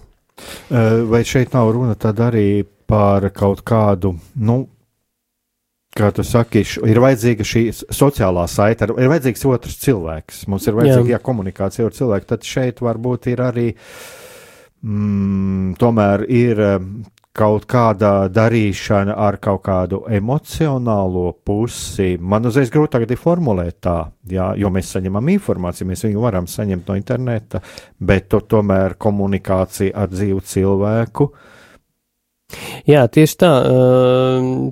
[0.70, 4.66] Vai šeit nav runa tad arī par kaut kādu, nu,
[5.96, 7.64] kā tu saki, ir vajadzīga šī
[7.94, 11.16] sociālā saite, ir vajadzīgs otrs cilvēks, mums ir vajadzīga jā.
[11.16, 13.70] Jā, komunikācija ar cilvēku, tad šeit varbūt ir arī,
[14.86, 16.62] mm, tomēr ir
[17.36, 23.98] kaut kāda darīšana ar kaut kādu emocionālo pusi, man uzreiz grūtāk ir formulēt tā,
[24.32, 27.60] jā, jo mēs saņemam informāciju, mēs viņu varam saņemt no interneta,
[28.00, 31.30] bet to, tomēr komunikācija ar dzīvu cilvēku.
[32.86, 33.52] Jā, tieši tā.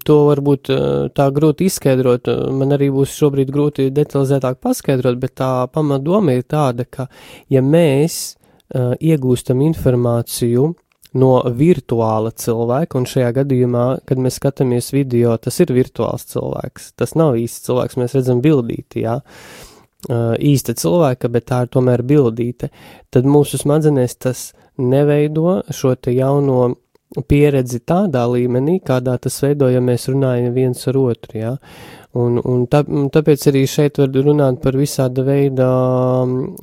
[0.06, 0.70] To varbūt
[1.18, 2.30] tā grūti izskaidrot.
[2.54, 7.08] Man arī būs šobrīd grūti detalizētāk paskaidrot, bet tā pamatdoma ir tāda, ka
[7.52, 8.38] ja mēs
[8.74, 10.72] iegūstam informāciju
[11.20, 16.94] no virtuāla cilvēka, un šajā gadījumā, kad mēs skatāmies video, tas ir virtuāls cilvēks.
[17.00, 19.20] Tas nav īsts cilvēks, mēs redzam bildīti, jā.
[20.44, 22.72] Īsta cilvēka, bet tā ir tomēr bildīte.
[23.14, 24.48] Tad mūsu smadzenēs tas
[24.82, 26.74] neveido šo te jauno
[27.30, 31.54] pieredzi tādā līmenī, kādā tas veido, ja runājam viens ar otru, jā.
[32.18, 35.70] Un, un tā, tāpēc arī šeit var runāt par visāda veida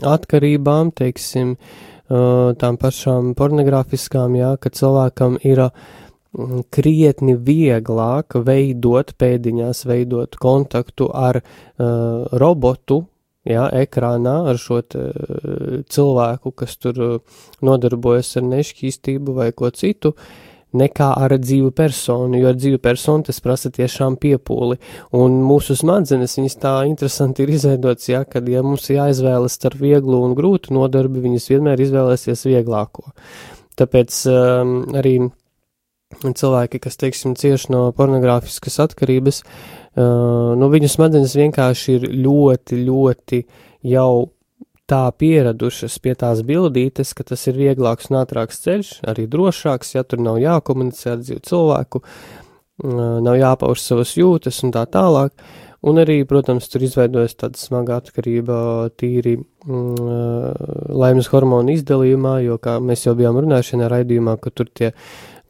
[0.07, 5.63] atkarībām, teiksim, uh, tām pašām pornogrāfiskām, jā, ka cilvēkam ir
[6.71, 13.01] krietni vieglāk veidot pēdiņās, veidot kontaktu ar uh, robotu,
[13.47, 15.07] jā, ekrānā ar šo te,
[15.91, 17.01] cilvēku, kas tur
[17.67, 23.27] nodarbojas ar nešķīstību vai ko citu, uh, nekā ar dzīvu personu, jo ar dzīvu personu
[23.27, 24.79] tas prasa tiešām piepūli.
[25.16, 29.83] Un mūsu smadzenes, viņas tā interesanti ir izveidotas, ja, kad, ja mums ir jāizvēlas starp
[29.83, 33.11] vieglu un grūtu nodarbi, viņas vienmēr izvēlēsies vieglāko.
[33.81, 35.14] Tāpēc um, arī
[36.21, 43.43] cilvēki, kas, teiksim, cieši no pornogrāfiskas atkarības, uh, nu, viņu smadzenes vienkārši ir ļoti, ļoti
[43.91, 44.12] jau
[44.91, 50.05] tā pieradušas pie tās bildītes, ka tas ir vieglāks un ātrāks ceļš, arī drošāks, ja
[50.05, 52.03] tur nav jākomunicē ar dzīvu cilvēku,
[53.26, 55.34] nav jāpauž savas jūtas un tā tālāk.
[55.80, 62.74] Un arī, protams, tur izveidojas tāda smaga atkarība tīri mm, laimes hormonu izdalījumā, jo, kā
[62.84, 64.91] mēs jau bijām runājuši šajā raidījumā, ka tur tie,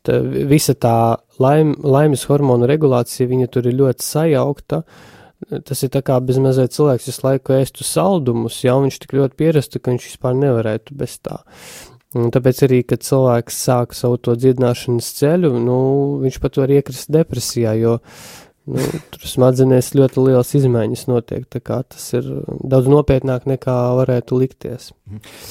[0.07, 0.95] tā, visa tā
[1.43, 5.19] laim, laimes hormonu regulācija, viņa tur ir ļoti sajaukta, uh,
[5.51, 9.81] Tas ir tā kā bezmazliet cilvēks visu laiku ēstu saldumus, jau viņš tik ļoti pierastu,
[9.81, 11.41] ka viņš vispār nevarētu bez tā.
[12.19, 15.81] Un tāpēc arī, kad cilvēks sāk savu to dziedināšanas ceļu, nu,
[16.25, 17.97] viņš pat var iekrist depresijā, jo
[18.71, 21.47] nu, tur smadzenēs ļoti liels izmaiņas notiek.
[21.55, 22.27] Tas ir
[22.67, 24.91] daudz nopietnāk nekā varētu likties.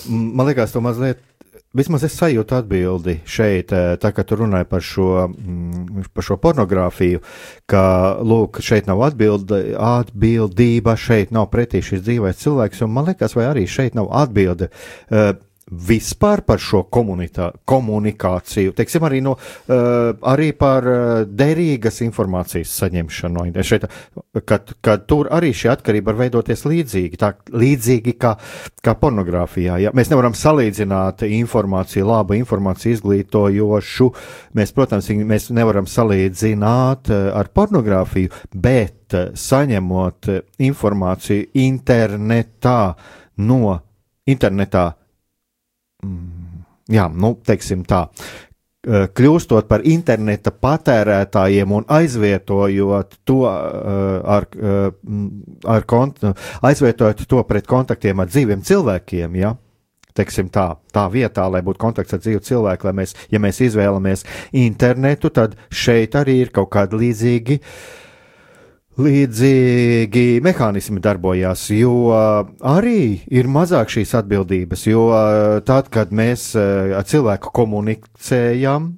[0.08, 1.24] Man liekas, to mazliet
[1.78, 6.38] Vismaz es sajūtu atbildi šeit, eh, tā kā tu runāji par šo, mm, par šo
[6.42, 7.22] pornogrāfiju,
[7.70, 13.36] ka, lūk, šeit nav atbilde, atbildība, šeit nav pretī šis dzīvais cilvēks, un man liekas,
[13.36, 14.72] vai arī šeit nav atbilde.
[15.12, 15.34] Uh,
[15.70, 19.78] vispār par šo komunikāciju, teiksim, arī, no, uh,
[20.32, 23.46] arī par uh, derīgas informācijas saņemšanu.
[23.66, 23.86] Šeit,
[24.50, 28.36] kad, kad tur arī šī atkarība var veidoties līdzīgi, tā līdzīgi kā,
[28.86, 29.80] kā pornogrāfijā.
[29.86, 29.94] Ja?
[29.96, 34.10] Mēs nevaram salīdzināt informāciju, labu informāciju, izglītojošu.
[34.58, 40.28] Mēs, protams, mēs nevaram salīdzināt uh, ar pornogrāfiju, bet saņemot
[40.62, 42.80] informāciju internetā
[43.42, 43.80] no
[44.30, 44.99] internetā
[46.90, 48.06] jā, nu, teiksim tā,
[48.88, 54.48] kļūstot par interneta patērētājiem un aizvietojot to, ar,
[55.76, 56.24] ar kont,
[56.64, 59.56] aizvietojot to pret kontaktiem ar dzīviem cilvēkiem, ja?
[60.16, 64.26] Teiksim tā, tā vietā, lai būtu kontakts ar dzīvu cilvēku, lai mēs, ja mēs izvēlamies
[64.58, 67.99] internetu, tad šeit arī ir kaut kādi līdzīgi uh,
[69.00, 75.06] līdzīgi mehānismi darbojās, jo arī ir mazāk šīs atbildības, jo
[75.68, 78.92] tad, kad mēs ar cilvēku komunicējam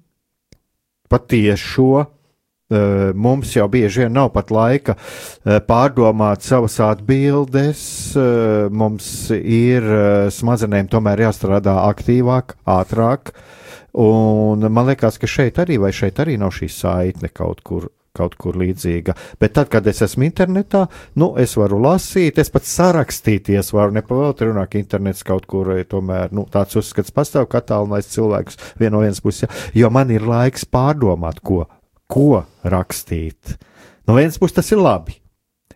[1.11, 2.05] patiešo,
[3.19, 4.95] mums jau bieži vien nav pat laika
[5.67, 7.85] pārdomāt savas atbildes,
[8.71, 9.87] mums ir
[10.31, 13.35] smadzenēm tomēr jāstrādā aktīvāk, ātrāk,
[13.91, 18.35] Un man liekas, ka šeit arī, vai šeit arī nav šī saitne kaut kur kaut
[18.39, 19.15] kur līdzīga.
[19.41, 20.85] Bet tad, kad es esmu internetā,
[21.19, 25.87] nu, es varu lasīt, es pat sarakstīties varu, nepavēlti runā, ka internets kaut kur ir
[25.91, 30.27] tomēr, nu, tāds uzskats pastāv, ka attālinājis cilvēkus vien no vienas puses, jo man ir
[30.27, 31.63] laiks pārdomāt, ko,
[32.11, 33.57] ko rakstīt.
[34.07, 35.20] No vienas puses tas ir labi,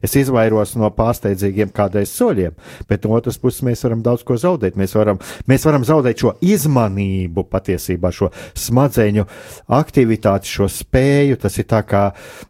[0.05, 2.55] Es izvairos no pārsteidzīgiem kādreiz soļiem,
[2.89, 4.77] bet no otras puses mēs varam daudz ko zaudēt.
[4.79, 8.29] Mēs varam, mēs varam zaudēt šo izmanību, patiesībā šo
[8.65, 9.25] smadzeņu
[9.79, 11.39] aktivitāti, šo spēju.
[11.41, 12.05] Tas ir tā kā,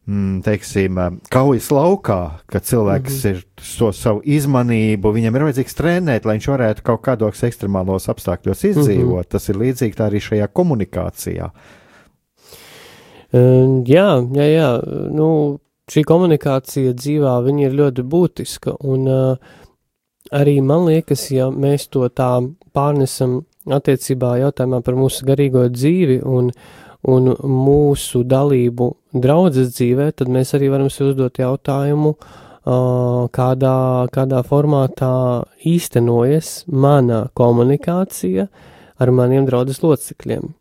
[0.07, 0.99] mm, teiksim,
[1.33, 3.31] kaujas laukā, kad cilvēks -hmm.
[3.31, 3.43] ir
[3.77, 9.25] to savu izmanību, viņam ir vajadzīgs trenēt, lai viņš varētu kaut kādos ekstremālos apstākļos izdzīvot.
[9.25, 9.31] Mm -hmm.
[9.31, 11.51] Tas ir līdzīgi arī šajā komunikācijā.
[13.35, 14.69] Uh, jā, jā, jā.
[15.11, 15.59] Nu,
[15.91, 19.59] šī komunikācija dzīvā viņa ir ļoti būtiska, un uh,
[20.33, 22.31] arī man liekas, ja mēs to tā
[22.75, 26.51] pārnesam attiecībā jautājumā par mūsu garīgo dzīvi un,
[27.05, 33.77] un mūsu dalību draudzes dzīvē, tad mēs arī varam sev uzdot jautājumu, uh, kādā,
[34.13, 35.15] kādā formātā
[35.65, 38.49] īstenojas mana komunikācija
[38.95, 40.53] ar maniem draudzes locekļiem.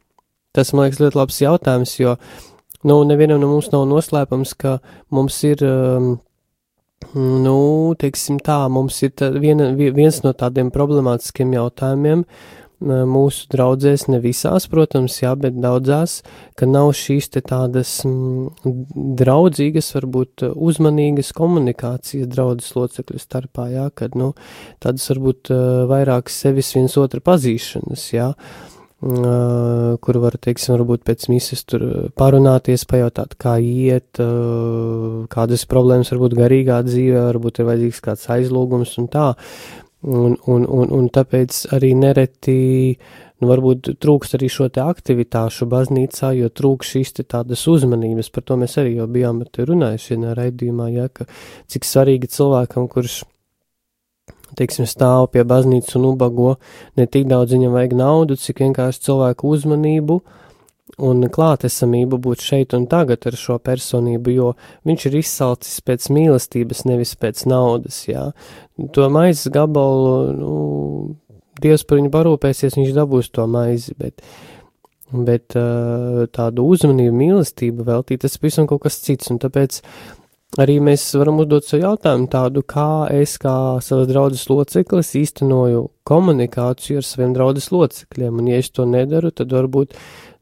[0.55, 2.43] Tas, man liekas, ļoti labs jautājums, jo uh,
[2.85, 4.75] Nu, nevienam no mums nav noslēpams, ka
[5.15, 6.19] mums ir, um,
[7.17, 7.61] nu,
[7.97, 14.21] teiksim tā, mums ir tā, viena, viens no tādiem problemātiskiem jautājumiem uh, mūsu draudzēs, ne
[14.21, 16.19] visās, protams, jā, bet daudzās,
[16.61, 18.77] ka nav šīs te tādas mm,
[19.17, 24.35] draudzīgas, varbūt uzmanīgas komunikācijas draudzes locekļu starpā, jā, kad, nu,
[24.85, 28.31] tādas varbūt uh, vairāk sevis viens otra pazīšanas, jā.
[28.35, 28.74] Uh,
[29.05, 31.85] kur var, teiksim, varbūt pēc mises tur
[32.17, 34.21] parunāties, pajautāt, kā iet,
[35.35, 39.33] kādas problēmas varbūt garīgā dzīvē, varbūt ir vajadzīgs kāds aizlūgums un tā.
[40.05, 42.57] Un, un, un, un tāpēc arī nereti,
[43.41, 48.45] nu, varbūt trūkst arī šo te aktivitāšu baznīcā, jo trūkst šīs te tādas uzmanības, par
[48.45, 51.25] to mēs arī jau bijām runājuši vienā raidījumā, ja, ka
[51.73, 53.23] cik svarīgi cilvēkam, kurš
[54.59, 56.55] teiksim, stāv pie baznīcas un ubago,
[56.99, 60.21] ne tik daudz viņam vajag naudu, cik vienkārši cilvēku uzmanību
[61.05, 64.51] un klātesamību būt šeit un tagad ar šo personību, jo
[64.87, 68.29] viņš ir izsalcis pēc mīlestības, nevis pēc naudas, jā.
[68.95, 70.57] To maizes gabalu, nu,
[71.63, 74.25] Dievs par viņu parūpēsies, viņš dabūs to maizi, bet,
[75.15, 75.55] bet
[76.35, 79.79] tādu uzmanību, mīlestību veltīt, tas pavisam kaut kas cits, un tāpēc
[80.61, 87.01] arī mēs varam uzdot sev jautājumu tādu, kā es kā savas draudzes loceklis īstenoju komunikāciju
[87.01, 89.97] ar saviem draudzes locekļiem, un ja es to nedaru, tad varbūt,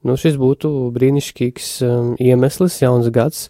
[0.09, 3.47] nu, šis būtu brīnišķīgs um, iemesls, jauns gads,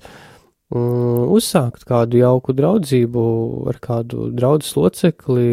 [0.70, 3.26] um, uzsākt kādu jauku draudzību
[3.72, 5.48] ar kādu draudzes locekli,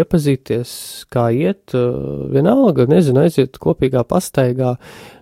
[0.00, 0.74] iepazīties,
[1.12, 4.74] kā iet, uh, vienalga, nezinu, aiziet kopīgā pastaigā,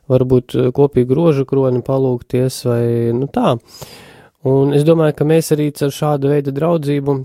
[0.09, 4.05] varbūt uh, kopīgu rožu kroni palūkties vai, nu tā, uh,
[4.47, 7.17] Un es domāju, ka mēs arī ar šādu veidu draudzību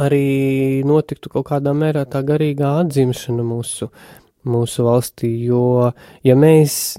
[0.00, 3.88] arī notiktu kaut kādā mērā tā garīgā atzimšana mūsu,
[4.44, 5.92] mūsu valstī, jo
[6.24, 6.98] ja mēs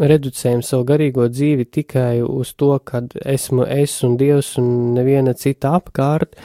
[0.00, 5.74] reducējam savu garīgo dzīvi tikai uz to, kad esmu es un Dievs un neviena cita
[5.76, 6.38] apkārt,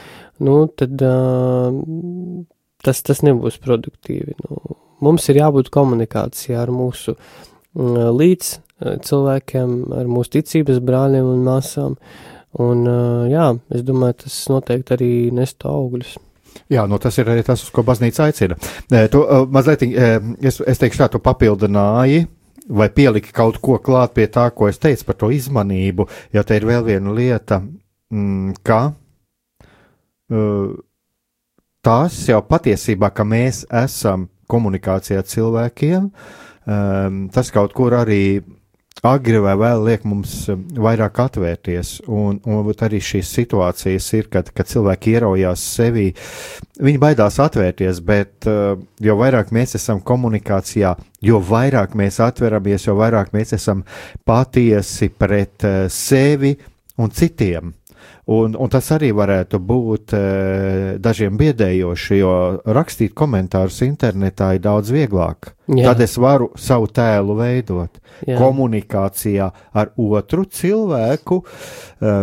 [0.44, 1.72] nu, tad uh,
[2.84, 4.36] tas, tas nebūs produktīvi.
[4.42, 7.16] Nu, mums ir jābūt komunikācijā ar mūsu
[7.72, 8.52] līdz
[9.06, 11.96] cilvēkiem, ar mūsu ticības brāļiem un māsām.
[12.62, 12.84] Un,
[13.32, 16.18] jā, es domāju, tas noteikti arī nestu augļus.
[16.72, 18.58] Jā, nu tas ir arī tas, uz ko baznīca aicina.
[18.88, 19.22] Tu
[19.52, 19.84] mazliet,
[20.44, 22.26] es, es teikšu tā, tu papildināji
[22.68, 26.58] vai pieliki kaut ko klāt pie tā, ko es teicu par to izmanību, jo te
[26.58, 27.62] ir vēl viena lieta,
[28.12, 28.80] mm, ka
[31.82, 36.08] tas jau patiesībā, ka mēs esam komunikācijā cilvēkiem,
[37.34, 38.22] tas kaut kur arī
[39.02, 41.94] agri vai vēl liek mums eh, vairāk atvērties.
[42.06, 46.10] Un, un arī šīs situācijas ir, kad, kad cilvēki ieraujās sevi,
[46.82, 52.96] viņi baidās atvērties, bet uh, jo vairāk mēs esam komunikācijā, jo vairāk mēs atveramies, jo
[52.98, 53.84] vairāk mēs esam
[54.26, 56.56] patiesi pret uh, sevi
[56.98, 57.72] un citiem.
[58.30, 60.18] Un, un tas arī varētu būt e,
[61.02, 62.34] dažiem biedējoši, jo
[62.70, 65.50] rakstīt komentārus internetā ir daudz vieglāk.
[65.66, 65.88] Jā.
[65.88, 68.36] Tad es varu savu tēlu veidot Jā.
[68.38, 71.40] komunikācijā ar otru cilvēku.
[71.98, 72.14] E,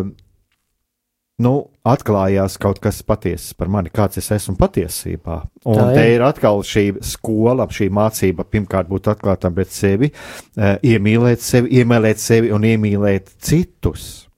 [1.43, 1.54] nu,
[1.88, 5.41] atklājās kaut kas patiesas par mani, kāds es esmu patiesībā.
[5.66, 10.76] Un Tā, te ir atkal šī skola, šī mācība, pirmkārt, būt atklātam pret sevi, uh,
[10.80, 14.28] iemīlēt sevi, iemīlēt sevi un iemīlēt citus.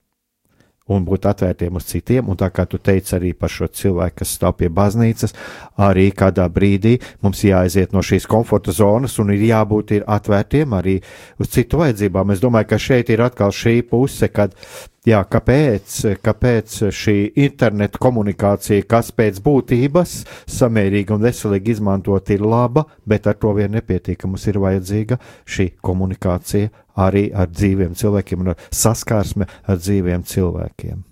[0.92, 2.28] Un būt atvērtiem uz citiem.
[2.28, 5.34] Un tā kā tu teici arī par šo cilvēku, kas stāv pie baznīcas,
[5.80, 10.98] arī kādā brīdī mums jāaiziet no šīs komforta zonas un ir jābūt ir atvērtiem arī
[11.40, 12.32] uz citu vajadzībām.
[12.34, 14.56] Es domāju, ka šeit ir atkal šī puse, kad
[15.02, 20.12] Jā, kāpēc, kāpēc šī interneta komunikācija, kas pēc būtības
[20.46, 25.72] samērīgi un veselīgi izmantot, ir laba, bet ar to vien nepietiek, mums ir vajadzīga šī
[25.82, 26.70] komunikācija
[27.00, 31.04] arī ar dzīviem cilvēkiem un saskarsme ar dzīviem cilvēkiem.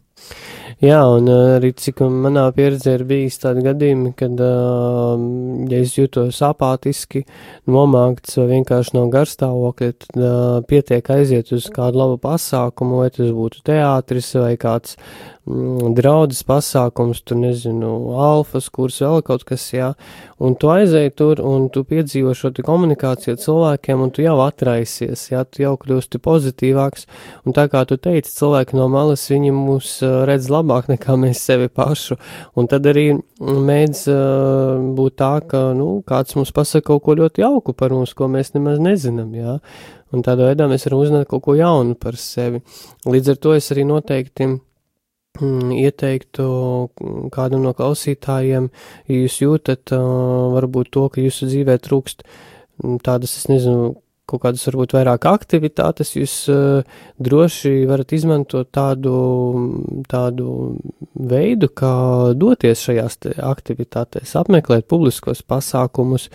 [0.81, 7.21] Jā, un arī cik manā pieredzē ir bijis tādi gadījumi, kad, ja es jūtos apātiski,
[7.69, 13.61] nomākts vai vienkārši no garstāvokļa, tad pietiek aiziet uz kādu labu pasākumu, vai tas būtu
[13.69, 14.97] teātris vai kāds
[15.45, 19.91] mm, draudzes pasākums, tur nezinu, alfas kurs, vēl kaut kas, jā,
[20.41, 25.29] un tu aizēji tur, un tu piedzīvo šo komunikāciju ar cilvēkiem, un tu jau atraisies,
[25.35, 27.05] jā, tu jau kļūsti pozitīvāks,
[27.45, 31.69] un tā kā tu teici, cilvēki no malas, viņi mūs redz labāk nekā mēs sevi
[31.69, 32.17] pašu,
[32.59, 33.09] un tad arī
[33.41, 38.15] mēdz uh, būt tā, ka, nu, kāds mums pasaka kaut ko ļoti jauku par mums,
[38.15, 39.59] ko mēs nemaz nezinām, jā,
[40.15, 42.63] un tādā veidā mēs varam uzzināt kaut ko jaunu par sevi.
[43.07, 44.53] Līdz ar to es arī noteikti
[45.39, 46.45] Mm, ieteiktu
[47.31, 48.67] kādam no klausītājiem,
[49.07, 53.93] ja jūs jūtat varbūt to, ka jūsu dzīvē trūkst mm, tādas, es nezinu,
[54.31, 56.35] kaut kādas varbūt vairāk aktivitātes, jūs
[57.21, 59.15] droši varat izmantot tādu,
[60.11, 60.57] tādu
[61.15, 61.95] veidu, kā
[62.39, 63.21] doties šajās
[63.51, 66.31] aktivitātēs, apmeklēt publiskos pasākumus,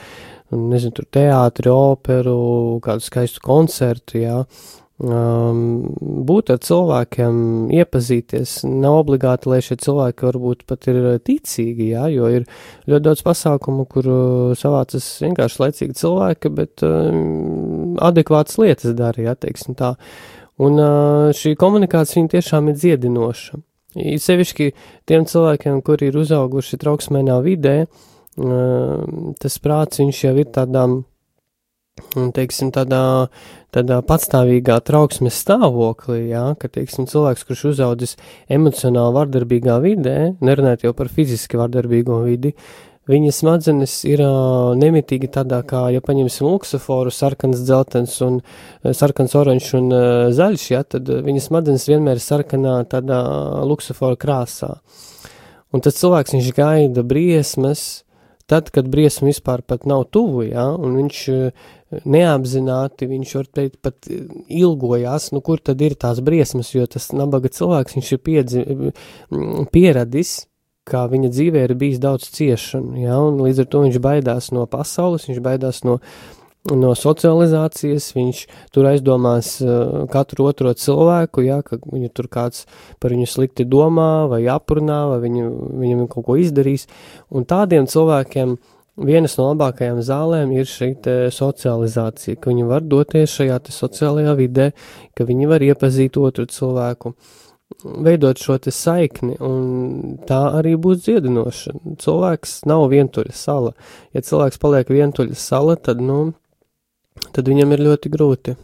[0.53, 2.39] nezinu, tur teātri, operu,
[2.85, 4.41] kādu skaistu koncertu, jā,
[5.03, 5.61] um,
[6.27, 7.37] būt ar cilvēkiem,
[7.75, 8.57] iepazīties.
[8.69, 12.47] Nav obligāti, lai šie cilvēki varbūt pat ir ticīgi, jā, jo ir
[12.89, 14.09] ļoti daudz pasākumu, kur
[14.59, 19.95] savācas vienkārši laicīgi cilvēki, bet um, adekvātas lietas dara, jā, teiksim tā.
[20.61, 23.59] Un uh, šī komunikācija viņa tiešām ir dziedinoša.
[23.95, 24.69] Ir sevišķi
[25.07, 31.03] tiem cilvēkiem, kuri ir uzauguši trauksmēnā vidē, uh, tas prāts viņš jau ir tādām
[32.35, 33.29] teiksim, tādā,
[33.71, 38.17] tādā patstāvīgā trauksmes stāvoklī, jā, ka, teiksim, cilvēks, kurš uzaudzis
[38.51, 42.51] emocionāli vardarbīgā vidē, nerunājot jau par fiziski vardarbīgo vidi,
[43.10, 48.39] viņa smadzenes ir uh, nemitīgi tādā kā, ja paņemsim luksuforu, sarkans, dzeltens un
[48.86, 53.20] sarkans, oranžs un uh, zaļš, ja, tad viņa smadzenes vienmēr ir sarkanā tādā
[53.68, 54.76] luksuforu krāsā.
[55.74, 58.06] Un tas cilvēks, viņš gaida briesmas,
[58.49, 61.22] tad, kad briesma vispār pat nav tuvu, ja, un viņš
[62.06, 67.51] neapzināti viņš var teikt pat ilgojās, nu kur tad ir tās briesmas, jo tas nabaga
[67.53, 68.66] cilvēks, viņš ir piedzi,
[69.74, 70.36] pieradis,
[70.88, 74.65] kā viņa dzīvē ir bijis daudz ciešanu, ja, un līdz ar to viņš baidās no
[74.69, 75.97] pasaules, viņš baidās no,
[76.71, 78.43] no socializācijas, viņš
[78.75, 82.67] tur aizdomās uh, katru otro cilvēku, ja, ka viņu tur kāds
[83.01, 85.49] par viņu slikti domā vai aprunā, vai viņu,
[85.81, 86.88] viņam kaut ko izdarīs,
[87.33, 90.93] un tādiem cilvēkiem uh, vienas no labākajām zālēm ir šī
[91.33, 94.69] socializācija, ka viņi var doties šajā sociālajā vidē,
[95.15, 97.15] ka viņi var iepazīt otru cilvēku,
[97.84, 101.76] veidot šo saikni, un tā arī būs dziedinoša.
[102.01, 103.74] Cilvēks nav vientuļa sala.
[104.16, 106.34] Ja cilvēks paliek vientuļa sala, tad, nu,
[107.32, 108.55] tad viņam ir ļoti grūti.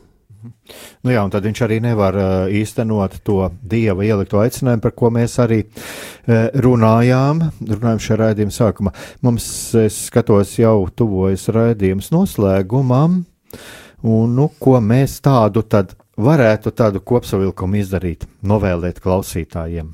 [1.06, 5.12] Nu jā, un tad viņš arī nevar uh, īstenot to dieva ielikto aicinājumu, par ko
[5.14, 8.94] mēs arī uh, runājām, runājām šajā raidījuma sākumā.
[9.26, 9.46] Mums,
[9.78, 13.20] es skatos, jau tuvojas raidījums noslēgumam,
[14.02, 19.92] un nu, ko mēs tādu tad varētu tādu kopsavilkumu izdarīt, novēlēt klausītājiem.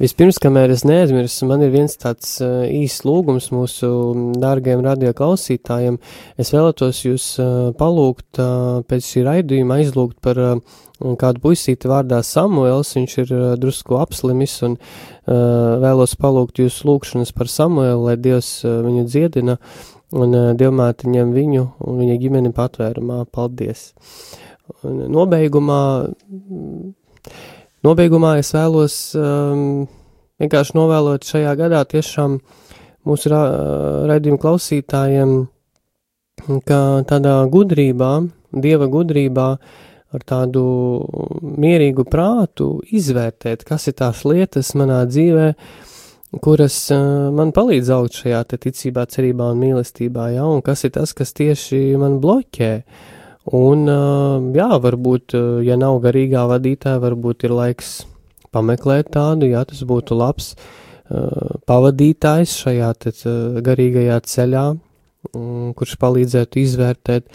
[0.00, 3.88] Vispirms, kamēr es neaizmirsu, man ir viens tāds uh, īsts lūgums mūsu
[4.40, 5.96] dārgajiem radio klausītājiem.
[6.40, 10.80] Es vēlētos jūs uh, palūgt uh, pēc šī raidījuma aizlūgt par uh,
[11.20, 17.32] kādu puisīti vārdā Samuels, viņš ir uh, drusku apslimis un uh, vēlos palūgt jūs lūgšanas
[17.36, 19.56] par Samuelu, lai Dievs uh, viņu dziedina
[20.12, 23.24] un uh, Dievmāte ņem viņu un viņa ģimeni patvērumā.
[23.32, 23.90] Paldies!
[24.86, 25.80] Un nobeigumā
[27.80, 29.86] Nobeigumā es vēlos um,
[30.40, 32.34] vienkārši novēlot šajā gadā tiešām
[33.08, 33.38] mūsu ra
[34.10, 35.30] raidījumu klausītājiem,
[36.68, 38.10] ka tādā gudrībā,
[38.52, 39.46] dieva gudrībā,
[40.10, 40.64] ar tādu
[41.40, 45.46] mierīgu prātu izvērtēt, kas ir tās lietas manā dzīvē,
[46.44, 51.16] kuras uh, man palīdz augt šajā ticībā, cerībā un mīlestībā, ja, un kas ir tas,
[51.16, 52.74] kas tieši man bloķē.
[52.76, 53.16] Uh,
[53.56, 53.86] Un,
[54.54, 55.34] jā, varbūt,
[55.66, 57.94] ja nav garīgā vadītāja, varbūt ir laiks
[58.54, 60.52] pameklēt tādu, jā, tas būtu labs
[61.66, 62.92] pavadītājs šajā
[63.66, 64.64] garīgajā ceļā,
[65.74, 67.26] kurš palīdzētu izvērtēt,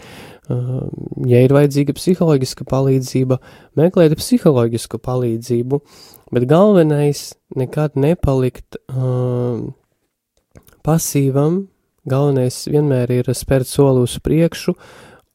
[1.28, 3.36] ja ir vajadzīga psiholoģiska palīdzība,
[3.76, 5.82] meklēt psiholoģisku palīdzību,
[6.30, 9.62] Bet galvenais nekad nepalikt uh,
[10.82, 11.68] pasīvam,
[12.02, 14.74] galvenais vienmēr ir spērt soli uz priekšu,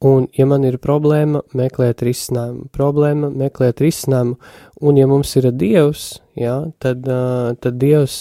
[0.02, 4.38] un, ja man ir problēma, meklēt risinājumu, problēma, meklēt risinājumu,
[4.82, 8.20] un, ja mums ir Dievs, jā, tad, uh, tad Dievs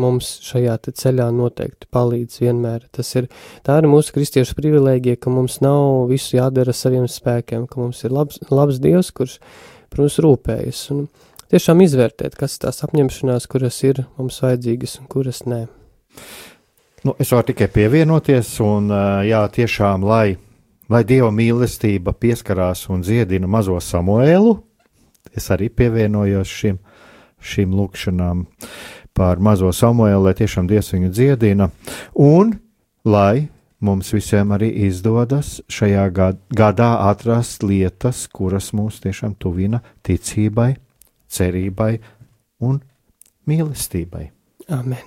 [0.00, 2.86] mums šajā ceļā noteikti palīdz vienmēr.
[2.94, 3.28] Tas ir,
[3.66, 8.14] tā ir mūsu kristiešu privilēģija, ka mums nav visu jādara saviem spēkiem, ka mums ir
[8.14, 9.38] labs, labs Dievs, kurš
[9.90, 10.84] par mums rūpējas.
[10.94, 11.08] Un
[11.52, 15.64] tiešām izvērtēt, kas tās apņemšanās, kuras ir mums vajadzīgas un kuras nē.
[17.06, 18.90] Nu, es varu tikai pievienoties, un
[19.24, 20.36] jā, tiešām, lai,
[20.90, 24.56] lai Dieva mīlestība pieskarās un dziedina mazo Samuēlu,
[25.36, 26.80] es arī pievienojos šim,
[27.40, 28.44] šīm lūkšanām
[29.16, 31.70] par mazo Samuēlu, lai tiešām Dievs viņu dziedina,
[32.18, 32.56] un
[33.06, 33.48] lai
[33.80, 36.08] mums visiem arī izdodas šajā
[36.56, 40.74] gadā atrast lietas, kuras mūs tiešām tuvina ticībai,
[41.30, 41.94] cerībai
[42.66, 42.82] un
[43.48, 44.28] mīlestībai.
[44.70, 45.06] Amen.